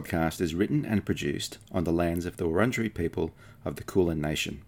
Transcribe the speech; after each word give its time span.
Podcast 0.00 0.40
is 0.40 0.54
written 0.54 0.86
and 0.86 1.04
produced 1.04 1.58
on 1.72 1.84
the 1.84 1.92
lands 1.92 2.24
of 2.24 2.38
the 2.38 2.44
Wurundjeri 2.44 2.94
people 2.94 3.32
of 3.66 3.76
the 3.76 3.84
Kulin 3.84 4.18
Nation, 4.18 4.62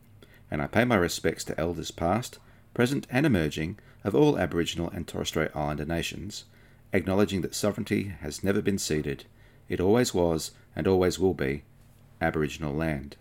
and 0.51 0.61
I 0.61 0.67
pay 0.67 0.85
my 0.85 0.97
respects 0.97 1.43
to 1.45 1.59
elders 1.59 1.91
past, 1.91 2.39
present, 2.75 3.07
and 3.11 3.25
emerging 3.25 3.79
of 4.05 4.15
all 4.15 4.39
Aboriginal 4.39 4.91
and 4.91 5.09
Torres 5.09 5.29
Strait 5.29 5.51
Islander 5.55 5.87
nations, 5.87 6.45
acknowledging 6.93 7.41
that 7.41 7.55
sovereignty 7.55 8.15
has 8.21 8.45
never 8.45 8.61
been 8.61 8.77
ceded, 8.77 9.25
it 9.71 9.81
always 9.81 10.13
was 10.13 10.51
and 10.77 10.87
always 10.87 11.19
will 11.19 11.35
be 11.35 11.63
Aboriginal 12.21 12.75
land. 12.75 13.17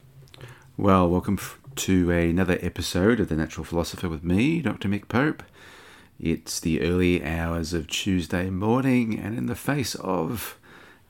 Well, 0.75 1.09
welcome 1.09 1.39
to 1.75 2.11
another 2.11 2.59
episode 2.61 3.21
of 3.21 3.29
The 3.29 3.37
Natural 3.37 3.63
Philosopher 3.63 4.09
with 4.09 4.23
me, 4.23 4.61
Dr. 4.61 4.89
Mick 4.89 5.07
Pope. 5.07 5.43
It's 6.19 6.59
the 6.59 6.81
early 6.81 7.23
hours 7.23 7.71
of 7.71 7.87
Tuesday 7.87 8.49
morning, 8.49 9.17
and 9.17 9.37
in 9.37 9.45
the 9.45 9.55
face 9.55 9.95
of 9.95 10.57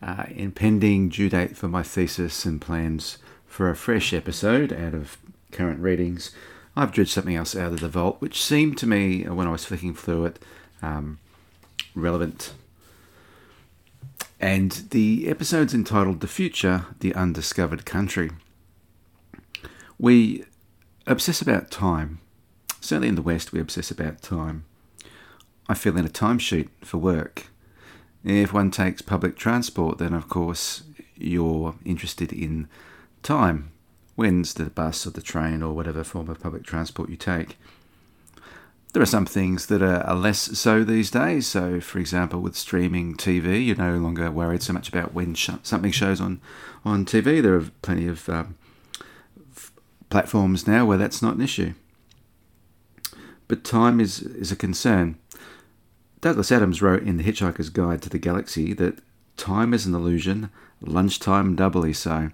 uh, 0.01 0.25
impending 0.29 1.09
due 1.09 1.29
date 1.29 1.55
for 1.55 1.67
my 1.67 1.83
thesis 1.83 2.45
and 2.45 2.59
plans 2.59 3.17
for 3.45 3.69
a 3.69 3.75
fresh 3.75 4.13
episode 4.13 4.73
out 4.73 4.93
of 4.93 5.17
current 5.51 5.79
readings, 5.79 6.31
I've 6.75 6.91
dredged 6.91 7.11
something 7.11 7.35
else 7.35 7.55
out 7.55 7.73
of 7.73 7.81
the 7.81 7.89
vault, 7.89 8.21
which 8.21 8.43
seemed 8.43 8.77
to 8.79 8.87
me, 8.87 9.25
uh, 9.25 9.33
when 9.33 9.47
I 9.47 9.51
was 9.51 9.65
flicking 9.65 9.93
through 9.93 10.25
it, 10.25 10.39
um, 10.81 11.19
relevant. 11.93 12.53
And 14.39 14.71
the 14.89 15.27
episode's 15.27 15.73
entitled 15.73 16.21
The 16.21 16.27
Future, 16.27 16.85
the 16.99 17.13
Undiscovered 17.13 17.85
Country. 17.85 18.31
We 19.99 20.45
obsess 21.05 21.41
about 21.41 21.69
time. 21.69 22.19
Certainly 22.79 23.09
in 23.09 23.15
the 23.15 23.21
West, 23.21 23.51
we 23.51 23.59
obsess 23.59 23.91
about 23.91 24.23
time. 24.23 24.65
I 25.69 25.75
fill 25.75 25.97
in 25.97 26.05
a 26.05 26.09
timesheet 26.09 26.69
for 26.83 26.97
work. 26.97 27.47
If 28.23 28.53
one 28.53 28.71
takes 28.71 29.01
public 29.01 29.35
transport, 29.35 29.97
then 29.97 30.13
of 30.13 30.29
course 30.29 30.83
you're 31.15 31.75
interested 31.85 32.31
in 32.31 32.67
time. 33.23 33.71
When's 34.15 34.53
the 34.53 34.65
bus 34.65 35.07
or 35.07 35.11
the 35.11 35.21
train 35.21 35.63
or 35.63 35.73
whatever 35.73 36.03
form 36.03 36.29
of 36.29 36.39
public 36.39 36.63
transport 36.63 37.09
you 37.09 37.17
take? 37.17 37.57
There 38.93 39.01
are 39.01 39.07
some 39.07 39.25
things 39.25 39.67
that 39.67 39.81
are, 39.81 40.15
less 40.15 40.59
so 40.59 40.83
these 40.83 41.09
days. 41.09 41.47
So, 41.47 41.79
for 41.79 41.97
example, 41.97 42.41
with 42.41 42.57
streaming 42.57 43.15
TV, 43.15 43.65
you're 43.65 43.77
no 43.77 43.97
longer 43.97 44.29
worried 44.29 44.61
so 44.61 44.73
much 44.73 44.89
about 44.89 45.13
when 45.13 45.33
sh- 45.33 45.51
something 45.63 45.91
shows 45.91 46.19
on, 46.19 46.41
on 46.83 47.05
TV. 47.05 47.41
There 47.41 47.55
are 47.55 47.69
plenty 47.81 48.07
of 48.07 48.27
um, 48.27 48.57
f- 49.55 49.71
platforms 50.09 50.67
now 50.67 50.85
where 50.85 50.97
that's 50.97 51.21
not 51.21 51.35
an 51.35 51.41
issue. 51.41 51.73
But 53.47 53.63
time 53.63 54.01
is, 54.01 54.21
is 54.21 54.51
a 54.51 54.57
concern. 54.57 55.17
Douglas 56.21 56.51
Adams 56.51 56.83
wrote 56.83 57.01
in 57.01 57.17
The 57.17 57.23
Hitchhiker's 57.23 57.69
Guide 57.69 58.03
to 58.03 58.09
the 58.09 58.19
Galaxy 58.19 58.73
that 58.73 58.99
time 59.37 59.73
is 59.73 59.87
an 59.87 59.95
illusion, 59.95 60.51
lunchtime 60.79 61.55
doubly 61.55 61.93
so. 61.93 62.29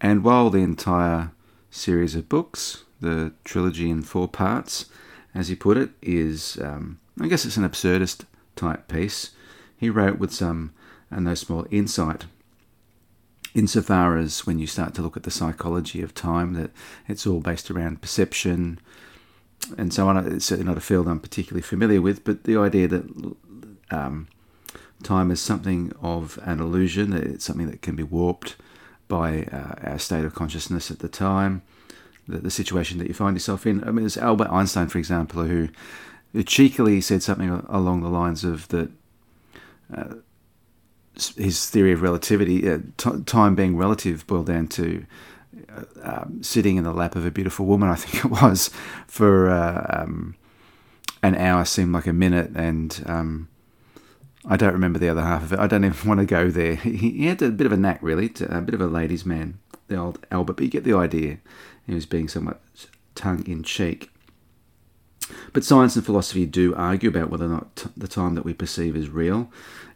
And 0.00 0.24
while 0.24 0.48
the 0.48 0.60
entire 0.60 1.32
series 1.70 2.14
of 2.14 2.30
books, 2.30 2.84
the 2.98 3.34
trilogy 3.44 3.90
in 3.90 4.00
four 4.00 4.26
parts, 4.26 4.86
as 5.34 5.48
he 5.48 5.54
put 5.54 5.76
it, 5.76 5.90
is, 6.00 6.58
um, 6.62 6.98
I 7.20 7.28
guess 7.28 7.44
it's 7.44 7.58
an 7.58 7.68
absurdist 7.68 8.24
type 8.56 8.88
piece, 8.88 9.32
he 9.76 9.90
wrote 9.90 10.18
with 10.18 10.32
some 10.32 10.72
and 11.10 11.26
uh, 11.26 11.30
no 11.30 11.34
small 11.34 11.66
insight. 11.70 12.24
Insofar 13.54 14.16
as 14.16 14.46
when 14.46 14.58
you 14.58 14.66
start 14.66 14.94
to 14.94 15.02
look 15.02 15.18
at 15.18 15.24
the 15.24 15.30
psychology 15.30 16.00
of 16.00 16.14
time, 16.14 16.54
that 16.54 16.70
it's 17.06 17.26
all 17.26 17.40
based 17.40 17.70
around 17.70 18.00
perception, 18.00 18.80
and 19.76 19.92
so 19.92 20.08
on. 20.08 20.16
It's 20.16 20.44
certainly 20.44 20.68
not 20.68 20.78
a 20.78 20.82
field 20.82 21.08
I'm 21.08 21.20
particularly 21.20 21.62
familiar 21.62 22.00
with, 22.00 22.24
but 22.24 22.44
the 22.44 22.56
idea 22.56 22.88
that 22.88 23.36
um, 23.90 24.28
time 25.02 25.30
is 25.30 25.40
something 25.40 25.92
of 26.00 26.38
an 26.44 26.60
illusion, 26.60 27.12
it's 27.12 27.44
something 27.44 27.70
that 27.70 27.82
can 27.82 27.96
be 27.96 28.02
warped 28.02 28.56
by 29.08 29.44
uh, 29.44 29.90
our 29.90 29.98
state 29.98 30.24
of 30.24 30.34
consciousness 30.34 30.90
at 30.90 31.00
the 31.00 31.08
time, 31.08 31.62
the, 32.26 32.38
the, 32.38 32.50
situation 32.50 32.98
that 32.98 33.08
you 33.08 33.14
find 33.14 33.36
yourself 33.36 33.66
in. 33.66 33.82
I 33.84 33.86
mean, 33.86 34.04
there's 34.04 34.16
Albert 34.16 34.48
Einstein, 34.50 34.88
for 34.88 34.98
example, 34.98 35.42
who, 35.44 35.68
who 36.32 36.42
cheekily 36.42 37.00
said 37.00 37.22
something 37.22 37.50
along 37.68 38.02
the 38.02 38.08
lines 38.08 38.44
of 38.44 38.68
that. 38.68 38.90
Uh, 39.94 40.14
his 41.36 41.68
theory 41.68 41.92
of 41.92 42.00
relativity, 42.00 42.66
uh, 42.66 42.78
t- 42.96 43.22
time 43.26 43.54
being 43.54 43.76
relative, 43.76 44.26
boiled 44.26 44.46
down 44.46 44.66
to 44.66 45.04
um, 46.02 46.42
sitting 46.42 46.76
in 46.76 46.84
the 46.84 46.92
lap 46.92 47.16
of 47.16 47.26
a 47.26 47.30
beautiful 47.30 47.66
woman, 47.66 47.88
I 47.88 47.94
think 47.94 48.24
it 48.24 48.30
was, 48.30 48.70
for 49.06 49.50
uh, 49.50 50.02
um, 50.02 50.36
an 51.22 51.34
hour 51.34 51.64
seemed 51.64 51.92
like 51.92 52.06
a 52.06 52.12
minute, 52.12 52.50
and 52.54 53.02
um, 53.06 53.48
I 54.44 54.56
don't 54.56 54.72
remember 54.72 54.98
the 54.98 55.08
other 55.08 55.22
half 55.22 55.42
of 55.42 55.52
it. 55.52 55.58
I 55.58 55.66
don't 55.66 55.84
even 55.84 56.08
want 56.08 56.20
to 56.20 56.26
go 56.26 56.50
there. 56.50 56.74
He, 56.76 57.10
he 57.10 57.26
had 57.26 57.42
a 57.42 57.50
bit 57.50 57.66
of 57.66 57.72
a 57.72 57.76
knack, 57.76 58.00
really, 58.02 58.28
to, 58.30 58.58
a 58.58 58.60
bit 58.60 58.74
of 58.74 58.80
a 58.80 58.86
ladies' 58.86 59.26
man, 59.26 59.58
the 59.88 59.96
old 59.96 60.24
Albert, 60.30 60.54
but 60.54 60.64
you 60.64 60.70
get 60.70 60.84
the 60.84 60.94
idea. 60.94 61.38
He 61.86 61.94
was 61.94 62.06
being 62.06 62.28
somewhat 62.28 62.60
tongue 63.14 63.46
in 63.46 63.62
cheek. 63.62 64.10
But 65.52 65.64
science 65.64 65.96
and 65.96 66.04
philosophy 66.04 66.46
do 66.46 66.74
argue 66.74 67.08
about 67.08 67.30
whether 67.30 67.46
or 67.46 67.48
not 67.48 67.76
t- 67.76 67.90
the 67.96 68.08
time 68.08 68.34
that 68.34 68.44
we 68.44 68.52
perceive 68.52 68.96
is 68.96 69.08
real. 69.08 69.50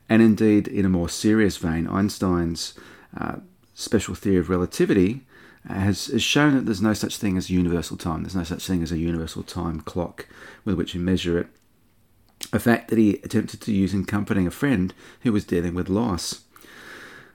And 0.08 0.22
indeed, 0.22 0.69
in 0.69 0.84
a 0.84 0.88
more 0.88 1.08
serious 1.08 1.56
vein, 1.56 1.87
Einstein's 1.88 2.75
uh, 3.19 3.37
special 3.75 4.14
theory 4.14 4.37
of 4.37 4.48
relativity 4.48 5.26
has, 5.69 6.06
has 6.06 6.22
shown 6.22 6.54
that 6.54 6.65
there's 6.65 6.82
no 6.82 6.94
such 6.94 7.16
thing 7.16 7.37
as 7.37 7.50
universal 7.50 7.97
time. 7.97 8.22
There's 8.22 8.37
no 8.37 8.44
such 8.44 8.66
thing 8.66 8.82
as 8.82 8.93
a 8.93 8.99
universal 8.99 9.43
time 9.43 9.81
clock 9.81 10.27
with 10.65 10.77
which 10.77 10.94
you 10.94 11.00
measure 11.00 11.38
it. 11.38 11.49
A 12.53 12.59
fact 12.59 12.88
that 12.88 12.99
he 12.99 13.15
attempted 13.25 13.60
to 13.62 13.72
use 13.72 13.93
in 13.93 14.05
comforting 14.05 14.47
a 14.47 14.53
friend 14.53 14.94
who 15.22 15.32
was 15.32 15.44
dealing 15.44 15.75
with 15.75 15.88
loss. 15.88 16.43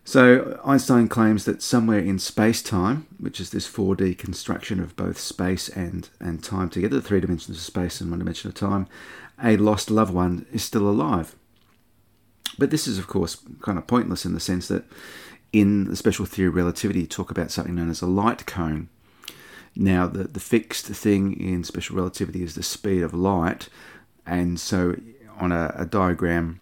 So 0.04 0.60
Einstein 0.66 1.08
claims 1.08 1.46
that 1.46 1.62
somewhere 1.62 2.00
in 2.00 2.18
space 2.18 2.62
time, 2.62 3.08
which 3.20 3.40
is 3.40 3.52
this 3.52 3.70
4D 3.70 4.18
construction 4.18 4.80
of 4.80 4.96
both 4.96 5.20
space 5.20 5.70
and, 5.70 6.10
and 6.20 6.44
time 6.44 6.70
together, 6.70 6.98
the 6.98 7.02
three 7.02 7.20
dimensions 7.20 7.58
of 7.58 7.64
space 7.64 8.02
and 8.02 8.10
one 8.10 8.20
dimension 8.20 8.48
of 8.50 8.56
time, 8.56 8.88
a 9.44 9.58
lost 9.58 9.92
loved 9.92 10.14
one 10.14 10.46
is 10.52 10.64
still 10.64 10.90
alive. 10.90 11.36
But 12.58 12.72
this 12.72 12.88
is, 12.88 12.98
of 12.98 13.08
course, 13.08 13.38
kind 13.62 13.78
of 13.78 13.88
pointless 13.88 14.26
in 14.26 14.34
the 14.34 14.40
sense 14.40 14.68
that 14.68 14.86
in 15.54 15.86
the 15.86 15.96
special 15.96 16.26
theory 16.26 16.50
of 16.50 16.56
relativity, 16.56 17.06
talk 17.06 17.32
about 17.32 17.52
something 17.52 17.76
known 17.76 17.90
as 17.90 18.02
a 18.02 18.08
light 18.08 18.46
cone. 18.46 18.90
Now, 19.76 20.08
the, 20.08 20.26
the 20.26 20.40
fixed 20.40 20.86
thing 20.86 21.40
in 21.40 21.64
special 21.64 21.96
relativity 21.96 22.44
is 22.44 22.56
the 22.56 22.64
speed 22.64 23.04
of 23.04 23.14
light, 23.14 23.70
and 24.26 24.60
so 24.60 24.96
on 25.40 25.52
a, 25.52 25.74
a 25.78 25.86
diagram 25.86 26.60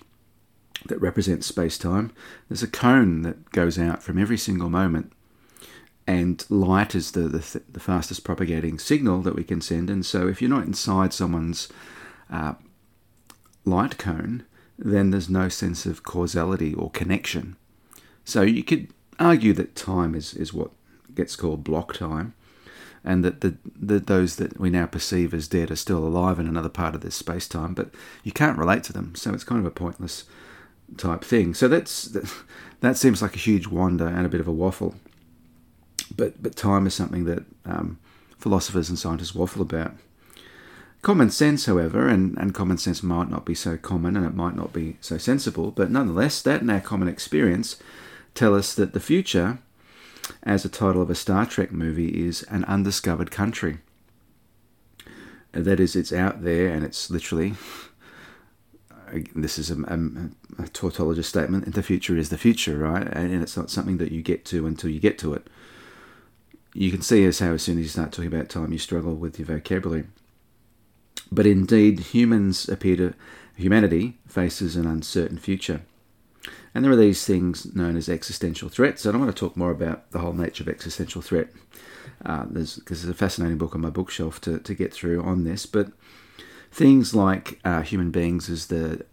that 0.86 1.02
represents 1.02 1.48
space 1.48 1.78
time, 1.78 2.12
there's 2.48 2.64
a 2.64 2.68
cone 2.68 3.24
that 3.24 3.52
goes 3.52 3.78
out 3.78 4.02
from 4.02 4.18
every 4.18 4.38
single 4.38 4.70
moment, 4.70 5.12
and 6.08 6.46
light 6.50 6.96
is 6.96 7.12
the, 7.12 7.22
the, 7.22 7.62
the 7.70 7.80
fastest 7.80 8.24
propagating 8.24 8.80
signal 8.80 9.22
that 9.22 9.36
we 9.36 9.44
can 9.44 9.62
send. 9.62 9.90
And 9.90 10.06
so, 10.06 10.28
if 10.28 10.42
you're 10.42 10.50
not 10.50 10.64
inside 10.64 11.14
someone's 11.14 11.68
uh, 12.32 12.54
light 13.66 13.98
cone, 13.98 14.46
then 14.78 15.12
there's 15.12 15.30
no 15.30 15.50
sense 15.50 15.86
of 15.86 16.04
causality 16.04 16.74
or 16.74 16.90
connection. 16.92 17.58
So 18.30 18.44
you 18.44 18.64
could 18.64 18.94
argue 19.18 19.54
that 19.54 19.76
time 19.76 20.14
is, 20.14 20.34
is 20.36 20.54
what 20.54 20.70
gets 21.16 21.36
called 21.36 21.64
block 21.64 21.94
time, 21.96 22.36
and 23.04 23.24
that 23.26 23.42
the, 23.42 23.58
the 23.76 24.00
those 24.00 24.36
that 24.36 24.60
we 24.60 24.70
now 24.70 24.86
perceive 24.86 25.34
as 25.34 25.48
dead 25.48 25.72
are 25.72 25.76
still 25.76 26.06
alive 26.06 26.40
in 26.40 26.48
another 26.48 26.70
part 26.70 26.94
of 26.94 27.02
this 27.02 27.16
space 27.16 27.48
time, 27.48 27.74
but 27.74 27.90
you 28.24 28.32
can't 28.32 28.58
relate 28.58 28.84
to 28.84 28.94
them, 28.94 29.16
so 29.16 29.34
it's 29.34 29.44
kind 29.44 29.60
of 29.60 29.66
a 29.66 29.72
pointless 29.72 30.26
type 30.98 31.24
thing. 31.24 31.56
So 31.56 31.68
that's 31.68 32.04
that, 32.06 32.32
that 32.82 32.98
seems 32.98 33.22
like 33.22 33.36
a 33.36 33.40
huge 33.40 33.68
wonder 33.68 34.08
and 34.08 34.26
a 34.26 34.30
bit 34.30 34.42
of 34.42 34.48
a 34.48 34.54
waffle. 34.54 34.96
But 36.16 36.42
but 36.42 36.56
time 36.56 36.86
is 36.86 36.94
something 36.94 37.26
that 37.26 37.46
um, 37.66 37.98
philosophers 38.38 38.90
and 38.90 39.00
scientists 39.00 39.34
waffle 39.34 39.64
about. 39.64 39.94
Common 41.02 41.32
sense, 41.32 41.66
however, 41.66 42.10
and, 42.10 42.38
and 42.38 42.54
common 42.54 42.78
sense 42.78 43.02
might 43.02 43.30
not 43.30 43.46
be 43.46 43.56
so 43.56 43.78
common 43.78 44.18
and 44.18 44.26
it 44.26 44.36
might 44.36 44.56
not 44.56 44.74
be 44.74 44.98
so 45.00 45.18
sensible, 45.18 45.72
but 45.72 45.90
nonetheless, 45.90 46.42
that 46.42 46.60
and 46.60 46.70
our 46.70 46.82
common 46.82 47.08
experience 47.08 47.78
tell 48.36 48.56
us 48.56 48.74
that 48.76 48.94
the 48.94 49.00
future, 49.00 49.60
as 50.44 50.64
the 50.64 50.70
title 50.70 51.02
of 51.02 51.10
a 51.10 51.16
Star 51.16 51.46
Trek 51.46 51.72
movie, 51.72 52.26
is 52.26 52.44
an 52.44 52.64
undiscovered 52.66 53.32
country. 53.32 53.80
That 55.52 55.80
is, 55.80 55.96
it's 55.96 56.14
out 56.14 56.44
there 56.44 56.70
and 56.70 56.84
it's 56.84 57.10
literally 57.10 57.56
this 59.36 59.58
is 59.58 59.72
a, 59.72 59.76
a, 59.76 59.96
a, 60.64 60.68
tautologist 60.68 61.26
statement, 61.26 61.74
the 61.74 61.84
future 61.84 62.18
is 62.18 62.30
the 62.30 62.38
future, 62.38 62.78
right? 62.78 63.08
And 63.08 63.42
it's 63.42 63.58
not 63.58 63.70
something 63.70 63.98
that 63.98 64.12
you 64.12 64.22
get 64.22 64.46
to 64.46 64.68
until 64.68 64.90
you 64.90 65.00
get 65.00 65.18
to 65.20 65.34
it. 65.34 65.48
You 66.74 66.92
can 66.92 67.02
see 67.02 67.26
as 67.26 67.40
how 67.40 67.54
as 67.54 67.64
soon 67.64 67.78
as 67.78 67.84
you 67.84 67.90
start 67.90 68.12
talking 68.12 68.32
about 68.32 68.50
time, 68.50 68.72
you 68.72 68.78
struggle 68.78 69.16
with 69.16 69.40
your 69.40 69.48
vocabulary. 69.48 70.06
But 71.32 71.46
indeed, 71.46 72.00
humans 72.00 72.70
appear 72.70 72.96
to, 72.98 73.14
humanity 73.56 74.18
faces 74.28 74.76
an 74.76 74.86
uncertain 74.86 75.38
future. 75.38 75.82
And 76.74 76.84
there 76.84 76.92
are 76.92 76.98
these 76.98 77.26
things 77.26 77.74
known 77.76 77.98
as 77.98 78.10
existential 78.10 78.70
threats. 78.70 79.06
And 79.06 79.16
I 79.16 79.20
want 79.20 79.36
to 79.36 79.40
talk 79.40 79.58
more 79.58 79.72
about 79.72 80.12
the 80.12 80.20
whole 80.20 80.34
nature 80.34 80.64
of 80.64 80.70
existential 80.70 81.22
threat. 81.22 81.50
Uh, 82.26 82.46
there's, 82.50 82.76
because 82.76 83.02
there's 83.02 83.16
a 83.16 83.18
fascinating 83.18 83.58
book 83.58 83.76
on 83.76 83.82
my 83.82 83.90
bookshelf 83.90 84.40
to, 84.42 84.60
to 84.60 84.74
get 84.74 84.94
through 84.94 85.24
on 85.24 85.44
this. 85.44 85.66
But 85.66 85.92
things 86.72 87.16
like 87.16 87.60
uh, 87.64 87.82
human 87.82 88.12
beings 88.12 88.50
as 88.50 88.68
the 88.68 89.06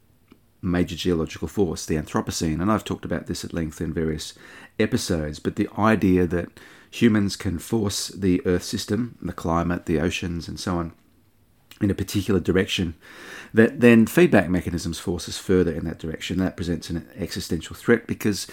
major 0.62 0.96
geological 0.96 1.48
force, 1.48 1.86
the 1.86 1.96
Anthropocene, 1.96 2.60
and 2.60 2.70
I've 2.70 2.84
talked 2.84 3.04
about 3.04 3.26
this 3.26 3.44
at 3.44 3.52
length 3.52 3.80
in 3.80 3.92
various 3.92 4.34
episodes, 4.78 5.38
but 5.38 5.56
the 5.56 5.68
idea 5.78 6.26
that 6.26 6.60
humans 6.90 7.36
can 7.36 7.58
force 7.58 8.08
the 8.08 8.44
Earth 8.46 8.64
system, 8.64 9.16
the 9.22 9.32
climate, 9.32 9.86
the 9.86 10.00
oceans, 10.00 10.48
and 10.48 10.58
so 10.58 10.76
on, 10.78 10.92
in 11.80 11.90
a 11.90 11.94
particular 11.94 12.40
direction, 12.40 12.94
that 13.52 13.80
then 13.80 14.06
feedback 14.06 14.48
mechanisms 14.48 14.98
force 14.98 15.28
us 15.28 15.38
further 15.38 15.72
in 15.72 15.84
that 15.84 15.98
direction. 15.98 16.38
That 16.38 16.56
presents 16.56 16.90
an 16.90 17.08
existential 17.16 17.76
threat 17.76 18.06
because 18.06 18.46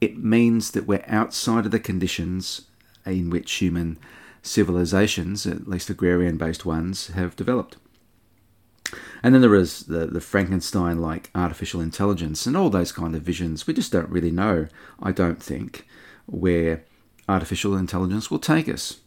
it 0.00 0.16
means 0.16 0.70
that 0.72 0.86
we're 0.86 1.04
outside 1.06 1.66
of 1.66 1.72
the 1.72 1.78
conditions 1.78 2.62
in 3.04 3.30
which 3.30 3.52
human 3.52 3.98
civilizations, 4.42 5.46
at 5.46 5.68
least 5.68 5.90
agrarian 5.90 6.36
based 6.36 6.64
ones, 6.64 7.08
have 7.08 7.36
developed. 7.36 7.76
And 9.22 9.34
then 9.34 9.42
there 9.42 9.54
is 9.54 9.84
the, 9.84 10.06
the 10.06 10.20
Frankenstein 10.20 11.00
like 11.00 11.30
artificial 11.34 11.80
intelligence 11.80 12.46
and 12.46 12.56
all 12.56 12.70
those 12.70 12.92
kind 12.92 13.14
of 13.14 13.22
visions. 13.22 13.66
We 13.66 13.74
just 13.74 13.92
don't 13.92 14.08
really 14.08 14.30
know, 14.30 14.66
I 15.02 15.12
don't 15.12 15.42
think, 15.42 15.86
where 16.26 16.84
artificial 17.28 17.76
intelligence 17.76 18.30
will 18.30 18.38
take 18.38 18.68
us. 18.68 19.00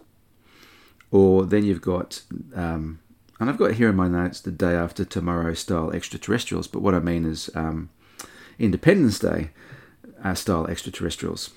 Or 1.12 1.46
then 1.46 1.64
you've 1.64 1.82
got, 1.82 2.22
um, 2.56 3.00
and 3.40 3.50
I've 3.50 3.58
got 3.58 3.74
here 3.74 3.90
in 3.90 3.96
my 3.96 4.08
notes 4.08 4.40
the 4.40 4.52
day 4.52 4.74
after 4.74 5.04
tomorrow 5.04 5.54
style 5.54 5.92
extraterrestrials, 5.92 6.68
but 6.68 6.82
what 6.82 6.94
I 6.94 7.00
mean 7.00 7.26
is 7.26 7.50
um, 7.56 7.90
Independence 8.60 9.20
Day 9.20 9.50
uh, 10.24 10.34
style 10.34 10.68
extraterrestrials. 10.68 11.52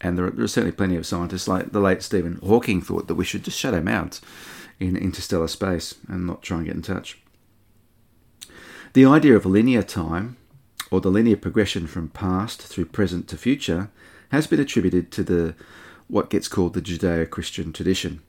And 0.00 0.18
there 0.18 0.26
are, 0.26 0.30
there 0.30 0.44
are 0.44 0.48
certainly 0.48 0.76
plenty 0.76 0.96
of 0.96 1.06
scientists, 1.06 1.48
like 1.48 1.72
the 1.72 1.80
late 1.80 2.02
Stephen 2.02 2.38
Hawking, 2.44 2.82
thought 2.82 3.08
that 3.08 3.14
we 3.14 3.24
should 3.24 3.44
just 3.44 3.58
shut 3.58 3.74
him 3.74 3.88
out 3.88 4.20
in 4.80 4.96
interstellar 4.96 5.48
space 5.48 5.94
and 6.08 6.26
not 6.26 6.42
try 6.42 6.58
and 6.58 6.66
get 6.66 6.74
in 6.74 6.82
touch. 6.82 7.18
The 8.92 9.06
idea 9.06 9.34
of 9.34 9.46
linear 9.46 9.82
time, 9.82 10.36
or 10.90 11.00
the 11.00 11.10
linear 11.10 11.36
progression 11.36 11.86
from 11.86 12.08
past 12.08 12.60
through 12.62 12.86
present 12.86 13.28
to 13.28 13.36
future, 13.36 13.90
has 14.30 14.46
been 14.46 14.60
attributed 14.60 15.10
to 15.12 15.22
the 15.22 15.54
what 16.06 16.28
gets 16.28 16.48
called 16.48 16.74
the 16.74 16.82
Judeo-Christian 16.82 17.72
tradition. 17.72 18.20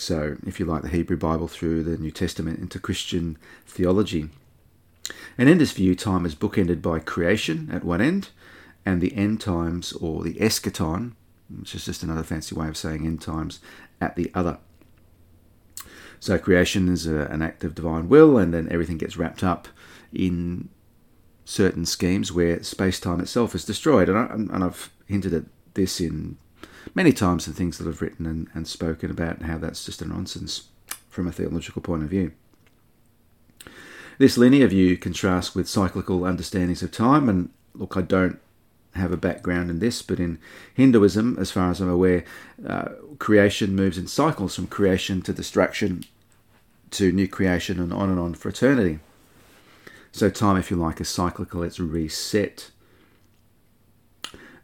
So, 0.00 0.36
if 0.46 0.60
you 0.60 0.64
like 0.64 0.82
the 0.82 0.88
Hebrew 0.88 1.16
Bible 1.16 1.48
through 1.48 1.82
the 1.82 1.98
New 1.98 2.12
Testament 2.12 2.60
into 2.60 2.78
Christian 2.78 3.36
theology. 3.66 4.30
And 5.36 5.48
in 5.48 5.58
this 5.58 5.72
view, 5.72 5.96
time 5.96 6.24
is 6.24 6.36
bookended 6.36 6.80
by 6.80 7.00
creation 7.00 7.68
at 7.72 7.84
one 7.84 8.00
end 8.00 8.28
and 8.86 9.00
the 9.00 9.14
end 9.16 9.40
times 9.40 9.92
or 9.94 10.22
the 10.22 10.34
eschaton, 10.34 11.14
which 11.50 11.74
is 11.74 11.84
just 11.84 12.04
another 12.04 12.22
fancy 12.22 12.54
way 12.54 12.68
of 12.68 12.76
saying 12.76 13.04
end 13.04 13.20
times, 13.20 13.58
at 14.00 14.14
the 14.14 14.30
other. 14.34 14.58
So 16.20 16.38
creation 16.38 16.88
is 16.88 17.08
a, 17.08 17.22
an 17.22 17.42
act 17.42 17.64
of 17.64 17.74
divine 17.74 18.08
will, 18.08 18.38
and 18.38 18.54
then 18.54 18.68
everything 18.70 18.98
gets 18.98 19.16
wrapped 19.16 19.42
up 19.42 19.66
in 20.12 20.68
certain 21.44 21.84
schemes 21.84 22.30
where 22.30 22.62
space 22.62 23.00
time 23.00 23.18
itself 23.18 23.52
is 23.52 23.64
destroyed. 23.64 24.08
And, 24.08 24.18
I, 24.18 24.26
and 24.54 24.62
I've 24.62 24.90
hinted 25.06 25.34
at 25.34 25.44
this 25.74 26.00
in 26.00 26.38
many 26.94 27.12
times 27.12 27.46
in 27.46 27.54
things 27.54 27.78
that 27.78 27.88
I've 27.88 28.02
written 28.02 28.26
and, 28.26 28.48
and 28.54 28.66
spoken 28.66 29.10
about 29.10 29.42
how 29.42 29.58
that's 29.58 29.84
just 29.84 30.02
a 30.02 30.06
nonsense 30.06 30.68
from 31.08 31.26
a 31.26 31.32
theological 31.32 31.82
point 31.82 32.02
of 32.02 32.10
view. 32.10 32.32
This 34.18 34.36
linear 34.36 34.66
view 34.66 34.96
contrasts 34.96 35.54
with 35.54 35.68
cyclical 35.68 36.24
understandings 36.24 36.82
of 36.82 36.90
time, 36.90 37.28
and 37.28 37.50
look, 37.74 37.96
I 37.96 38.00
don't 38.00 38.40
have 38.94 39.12
a 39.12 39.16
background 39.16 39.70
in 39.70 39.78
this, 39.78 40.02
but 40.02 40.18
in 40.18 40.38
Hinduism, 40.74 41.36
as 41.38 41.50
far 41.50 41.70
as 41.70 41.80
I'm 41.80 41.88
aware, 41.88 42.24
uh, 42.66 42.88
creation 43.18 43.76
moves 43.76 43.96
in 43.96 44.08
cycles 44.08 44.56
from 44.56 44.66
creation 44.66 45.22
to 45.22 45.32
destruction 45.32 46.04
to 46.90 47.12
new 47.12 47.28
creation 47.28 47.78
and 47.80 47.92
on 47.92 48.10
and 48.10 48.18
on 48.18 48.34
for 48.34 48.48
eternity. 48.48 48.98
So, 50.10 50.30
time, 50.30 50.56
if 50.56 50.70
you 50.70 50.76
like, 50.76 51.00
is 51.00 51.08
cyclical, 51.08 51.62
it's 51.62 51.78
reset. 51.78 52.70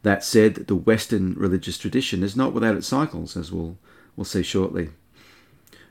That 0.05 0.23
said, 0.23 0.67
the 0.67 0.75
Western 0.75 1.33
religious 1.33 1.79
tradition 1.79 2.21
is 2.21 2.35
not 2.35 2.53
without 2.53 2.75
its 2.75 2.85
cycles, 2.85 3.35
as 3.35 3.51
we'll, 3.51 3.79
we'll 4.15 4.23
see 4.23 4.43
shortly. 4.43 4.89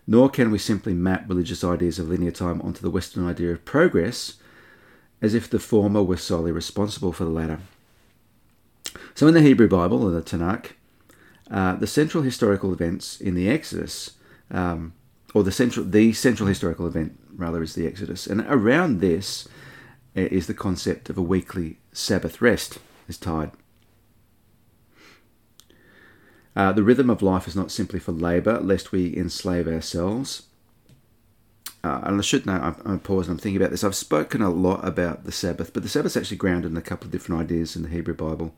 Nor 0.06 0.30
can 0.30 0.52
we 0.52 0.58
simply 0.58 0.94
map 0.94 1.24
religious 1.28 1.64
ideas 1.64 1.98
of 1.98 2.08
linear 2.08 2.30
time 2.30 2.62
onto 2.62 2.80
the 2.80 2.90
Western 2.90 3.26
idea 3.26 3.50
of 3.50 3.64
progress 3.64 4.34
as 5.20 5.34
if 5.34 5.50
the 5.50 5.58
former 5.58 6.00
were 6.00 6.16
solely 6.16 6.52
responsible 6.52 7.12
for 7.12 7.24
the 7.24 7.30
latter. 7.30 7.58
So, 9.16 9.26
in 9.26 9.34
the 9.34 9.42
Hebrew 9.42 9.66
Bible, 9.66 10.04
or 10.04 10.12
the 10.12 10.22
Tanakh, 10.22 10.74
uh, 11.50 11.74
the 11.74 11.88
central 11.88 12.22
historical 12.22 12.72
events 12.72 13.20
in 13.20 13.34
the 13.34 13.50
Exodus, 13.50 14.12
um, 14.48 14.92
or 15.34 15.42
the 15.42 15.50
central 15.50 15.84
the 15.84 16.12
central 16.12 16.48
historical 16.48 16.86
event 16.86 17.18
rather, 17.34 17.64
is 17.64 17.74
the 17.74 17.88
Exodus, 17.88 18.28
and 18.28 18.42
around 18.42 19.00
this 19.00 19.48
uh, 20.16 20.20
is 20.20 20.46
the 20.46 20.54
concept 20.54 21.10
of 21.10 21.18
a 21.18 21.22
weekly 21.22 21.80
Sabbath 21.92 22.40
rest 22.40 22.78
is 23.08 23.18
tied. 23.18 23.50
Uh, 26.56 26.72
the 26.72 26.82
rhythm 26.82 27.10
of 27.10 27.22
life 27.22 27.48
is 27.48 27.56
not 27.56 27.70
simply 27.70 27.98
for 27.98 28.12
labour, 28.12 28.60
lest 28.60 28.92
we 28.92 29.16
enslave 29.16 29.66
ourselves. 29.66 30.44
Uh, 31.82 32.00
and 32.04 32.18
I 32.18 32.22
should 32.22 32.46
know, 32.46 32.54
I'm, 32.54 32.76
I'm 32.84 33.00
pausing, 33.00 33.32
I'm 33.32 33.38
thinking 33.38 33.60
about 33.60 33.70
this. 33.70 33.84
I've 33.84 33.94
spoken 33.94 34.40
a 34.40 34.50
lot 34.50 34.86
about 34.86 35.24
the 35.24 35.32
Sabbath, 35.32 35.72
but 35.72 35.82
the 35.82 35.88
Sabbath's 35.88 36.16
actually 36.16 36.38
grounded 36.38 36.70
in 36.70 36.76
a 36.76 36.82
couple 36.82 37.06
of 37.06 37.12
different 37.12 37.42
ideas 37.42 37.76
in 37.76 37.82
the 37.82 37.88
Hebrew 37.88 38.14
Bible. 38.14 38.54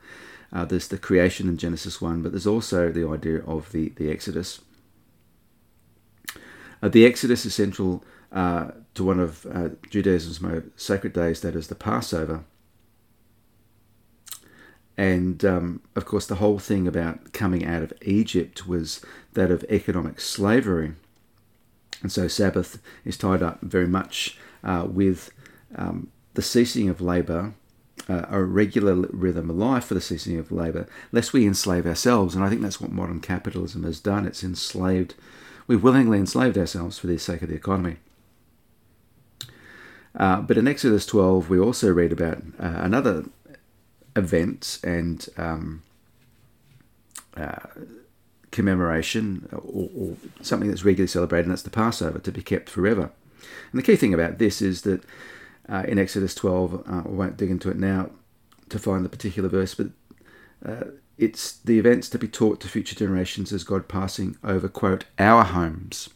Uh, 0.52 0.64
there's 0.64 0.88
the 0.88 0.98
creation 0.98 1.48
in 1.48 1.56
Genesis 1.56 2.00
1, 2.00 2.22
but 2.22 2.32
there's 2.32 2.46
also 2.46 2.93
the 2.93 3.08
idea 3.08 3.43
of 3.44 3.72
the, 3.72 3.88
the 3.96 4.10
Exodus. 4.10 4.60
Uh, 6.82 6.88
the 6.88 7.04
Exodus 7.04 7.44
is 7.44 7.54
central 7.54 8.04
uh, 8.31 8.70
to 8.94 9.02
one 9.02 9.19
of 9.19 9.44
uh, 9.46 9.70
Judaism's 9.90 10.40
most 10.40 10.66
sacred 10.76 11.12
days, 11.12 11.40
that 11.40 11.56
is 11.56 11.66
the 11.66 11.75
Passover. 11.75 12.44
And 14.98 15.44
um, 15.44 15.82
of 15.94 16.06
course, 16.06 16.26
the 16.26 16.36
whole 16.36 16.58
thing 16.58 16.88
about 16.88 17.32
coming 17.32 17.67
out 17.67 17.82
of 17.82 17.93
Egypt 18.03 18.67
was 18.67 19.05
that 19.34 19.50
of 19.50 19.65
economic 19.69 20.20
slavery. 20.20 20.94
And 22.03 22.10
so, 22.10 22.29
Sabbath 22.29 22.79
is 23.05 23.17
tied 23.17 23.43
up 23.43 23.60
very 23.60 23.86
much 23.86 24.38
uh, 24.65 24.86
with 24.88 25.31
um, 25.74 26.10
the 26.34 26.43
ceasing 26.43 26.88
of 26.88 27.00
labour 27.00 27.55
uh, 28.08 28.26
a 28.29 28.43
regular 28.43 28.94
rhythm 28.94 29.50
of 29.50 29.56
life 29.56 29.86
for 29.86 29.94
the 29.94 30.00
ceasing 30.00 30.38
of 30.38 30.53
labour, 30.53 30.86
lest 31.12 31.32
we 31.32 31.46
enslave 31.46 31.86
ourselves. 31.86 32.34
And 32.34 32.44
I 32.44 32.48
think 32.48 32.62
that's 32.62 32.81
what 32.81 32.93
modern 32.93 33.20
capitalism 33.20 33.82
has 33.84 34.00
done. 34.00 34.26
It's 34.26 34.44
enslaved, 34.44 35.15
we've 35.67 35.82
willingly 35.82 36.19
enslaved 36.19 36.56
ourselves 36.56 36.98
for 36.98 37.06
the 37.06 37.19
sake 37.19 37.43
of 37.43 37.48
the 37.48 37.56
economy. 37.56 37.96
Uh, 40.15 40.41
but 40.41 40.56
in 40.56 40.69
Exodus 40.69 41.05
12, 41.05 41.50
we 41.50 41.58
also 41.58 41.93
read 41.93 42.12
about 42.12 42.38
uh, 42.58 42.76
another 42.76 43.24
event 44.17 44.79
and 44.82 45.29
um, 45.37 45.82
uh, 47.37 47.67
commemoration 48.51 49.49
or, 49.53 49.91
or, 49.94 50.17
something 50.43 50.69
that's 50.69 50.85
regularly 50.85 51.08
celebrated, 51.08 51.44
and 51.44 51.53
that's 51.53 51.63
the 51.63 51.70
Passover 51.70 52.19
to 52.19 52.32
be 52.32 52.43
kept 52.43 52.69
forever. 52.70 53.11
And 53.70 53.79
the 53.79 53.82
key 53.82 53.96
thing 53.96 54.15
about 54.15 54.39
this 54.39 54.63
is 54.63 54.82
that 54.82 55.03
uh, 55.69 55.85
in 55.87 55.99
Exodus 55.99 56.35
12. 56.35 56.75
Uh, 56.75 57.03
I 57.05 57.08
won't 57.08 57.37
dig 57.37 57.51
into 57.51 57.70
it 57.70 57.77
now 57.77 58.11
to 58.69 58.79
find 58.79 59.05
the 59.05 59.08
particular 59.08 59.49
verse, 59.49 59.75
but 59.75 59.89
uh, 60.65 60.91
it's 61.19 61.53
the 61.53 61.79
events 61.79 62.08
to 62.11 62.19
be 62.19 62.29
taught 62.29 62.61
to 62.61 62.69
future 62.69 62.94
generations 62.94 63.53
as 63.53 63.65
God 63.65 63.89
passing 63.89 64.37
over, 64.44 64.69
quote, 64.69 65.05
our 65.19 65.44
homes. 65.44 66.08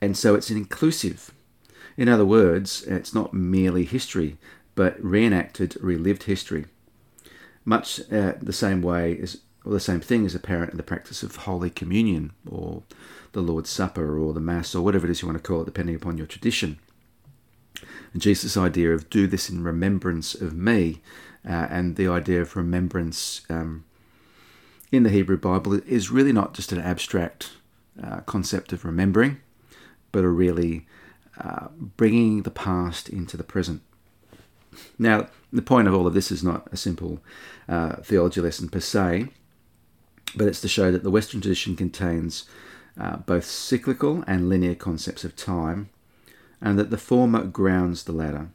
And 0.00 0.16
so 0.16 0.34
it's 0.34 0.50
an 0.50 0.56
inclusive. 0.56 1.32
In 1.96 2.08
other 2.08 2.26
words, 2.26 2.82
it's 2.82 3.14
not 3.14 3.32
merely 3.32 3.84
history, 3.84 4.36
but 4.74 5.02
reenacted, 5.02 5.76
relived 5.80 6.24
history. 6.24 6.66
Much 7.64 8.00
uh, 8.12 8.34
the 8.40 8.52
same 8.52 8.82
way 8.82 9.18
as, 9.20 9.38
or 9.64 9.72
the 9.72 9.80
same 9.80 10.00
thing 10.00 10.24
is 10.24 10.34
apparent 10.34 10.70
in 10.70 10.76
the 10.76 10.82
practice 10.82 11.22
of 11.22 11.36
Holy 11.36 11.70
Communion 11.70 12.32
or 12.48 12.82
the 13.32 13.40
Lord's 13.40 13.70
Supper 13.70 14.18
or 14.18 14.32
the 14.32 14.40
Mass 14.40 14.74
or 14.74 14.82
whatever 14.82 15.06
it 15.06 15.10
is 15.10 15.22
you 15.22 15.28
want 15.28 15.42
to 15.42 15.46
call 15.46 15.62
it, 15.62 15.66
depending 15.66 15.94
upon 15.94 16.18
your 16.18 16.26
tradition. 16.26 16.78
And 18.12 18.22
Jesus' 18.22 18.56
idea 18.56 18.92
of 18.92 19.10
do 19.10 19.26
this 19.26 19.50
in 19.50 19.64
remembrance 19.64 20.34
of 20.34 20.54
me, 20.54 21.02
uh, 21.46 21.66
and 21.70 21.96
the 21.96 22.08
idea 22.08 22.40
of 22.40 22.56
remembrance 22.56 23.42
um, 23.50 23.84
in 24.92 25.02
the 25.02 25.10
Hebrew 25.10 25.36
Bible 25.36 25.74
is 25.86 26.10
really 26.10 26.32
not 26.32 26.54
just 26.54 26.72
an 26.72 26.80
abstract 26.80 27.52
uh, 28.02 28.20
concept 28.20 28.72
of 28.72 28.84
remembering, 28.84 29.40
but 30.12 30.24
a 30.24 30.28
really 30.28 30.86
uh, 31.38 31.68
bringing 31.96 32.42
the 32.42 32.50
past 32.50 33.08
into 33.08 33.36
the 33.36 33.44
present. 33.44 33.82
Now, 34.98 35.28
the 35.52 35.62
point 35.62 35.88
of 35.88 35.94
all 35.94 36.06
of 36.06 36.14
this 36.14 36.30
is 36.30 36.42
not 36.42 36.68
a 36.72 36.76
simple 36.76 37.20
uh, 37.68 37.96
theology 37.96 38.40
lesson 38.40 38.68
per 38.68 38.80
se, 38.80 39.28
but 40.36 40.48
it's 40.48 40.60
to 40.62 40.68
show 40.68 40.90
that 40.90 41.02
the 41.02 41.10
Western 41.10 41.40
tradition 41.40 41.76
contains 41.76 42.44
uh, 42.98 43.18
both 43.18 43.44
cyclical 43.44 44.24
and 44.26 44.48
linear 44.48 44.74
concepts 44.74 45.24
of 45.24 45.36
time, 45.36 45.90
and 46.60 46.78
that 46.78 46.90
the 46.90 46.98
former 46.98 47.44
grounds 47.44 48.04
the 48.04 48.12
latter. 48.12 48.48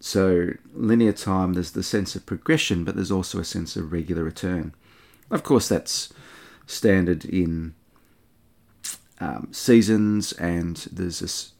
So, 0.00 0.50
linear 0.74 1.12
time, 1.12 1.54
there's 1.54 1.70
the 1.70 1.82
sense 1.82 2.14
of 2.14 2.26
progression, 2.26 2.84
but 2.84 2.94
there's 2.94 3.10
also 3.10 3.38
a 3.38 3.44
sense 3.44 3.74
of 3.74 3.90
regular 3.90 4.22
return. 4.22 4.74
Of 5.30 5.42
course, 5.42 5.68
that's 5.68 6.12
standard 6.66 7.24
in 7.24 7.74
um, 9.18 9.48
seasons, 9.50 10.32
and 10.32 10.76
there's 10.92 11.20
this, 11.20 11.52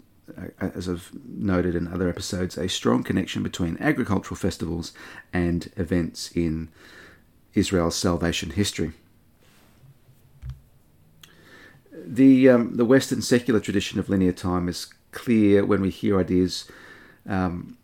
as 0.58 0.88
I've 0.88 1.10
noted 1.24 1.74
in 1.74 1.88
other 1.88 2.08
episodes, 2.08 2.56
a 2.56 2.68
strong 2.68 3.02
connection 3.02 3.42
between 3.42 3.76
agricultural 3.78 4.36
festivals 4.36 4.92
and 5.32 5.70
events 5.76 6.30
in 6.34 6.68
Israel's 7.54 7.96
salvation 7.96 8.50
history. 8.50 8.92
The, 11.92 12.48
um, 12.48 12.76
the 12.76 12.84
Western 12.84 13.22
secular 13.22 13.60
tradition 13.60 13.98
of 13.98 14.08
linear 14.08 14.32
time 14.32 14.68
is 14.68 14.92
clear 15.12 15.64
when 15.64 15.80
we 15.80 15.90
hear 15.90 16.18
ideas 16.18 16.68
um, 17.26 17.78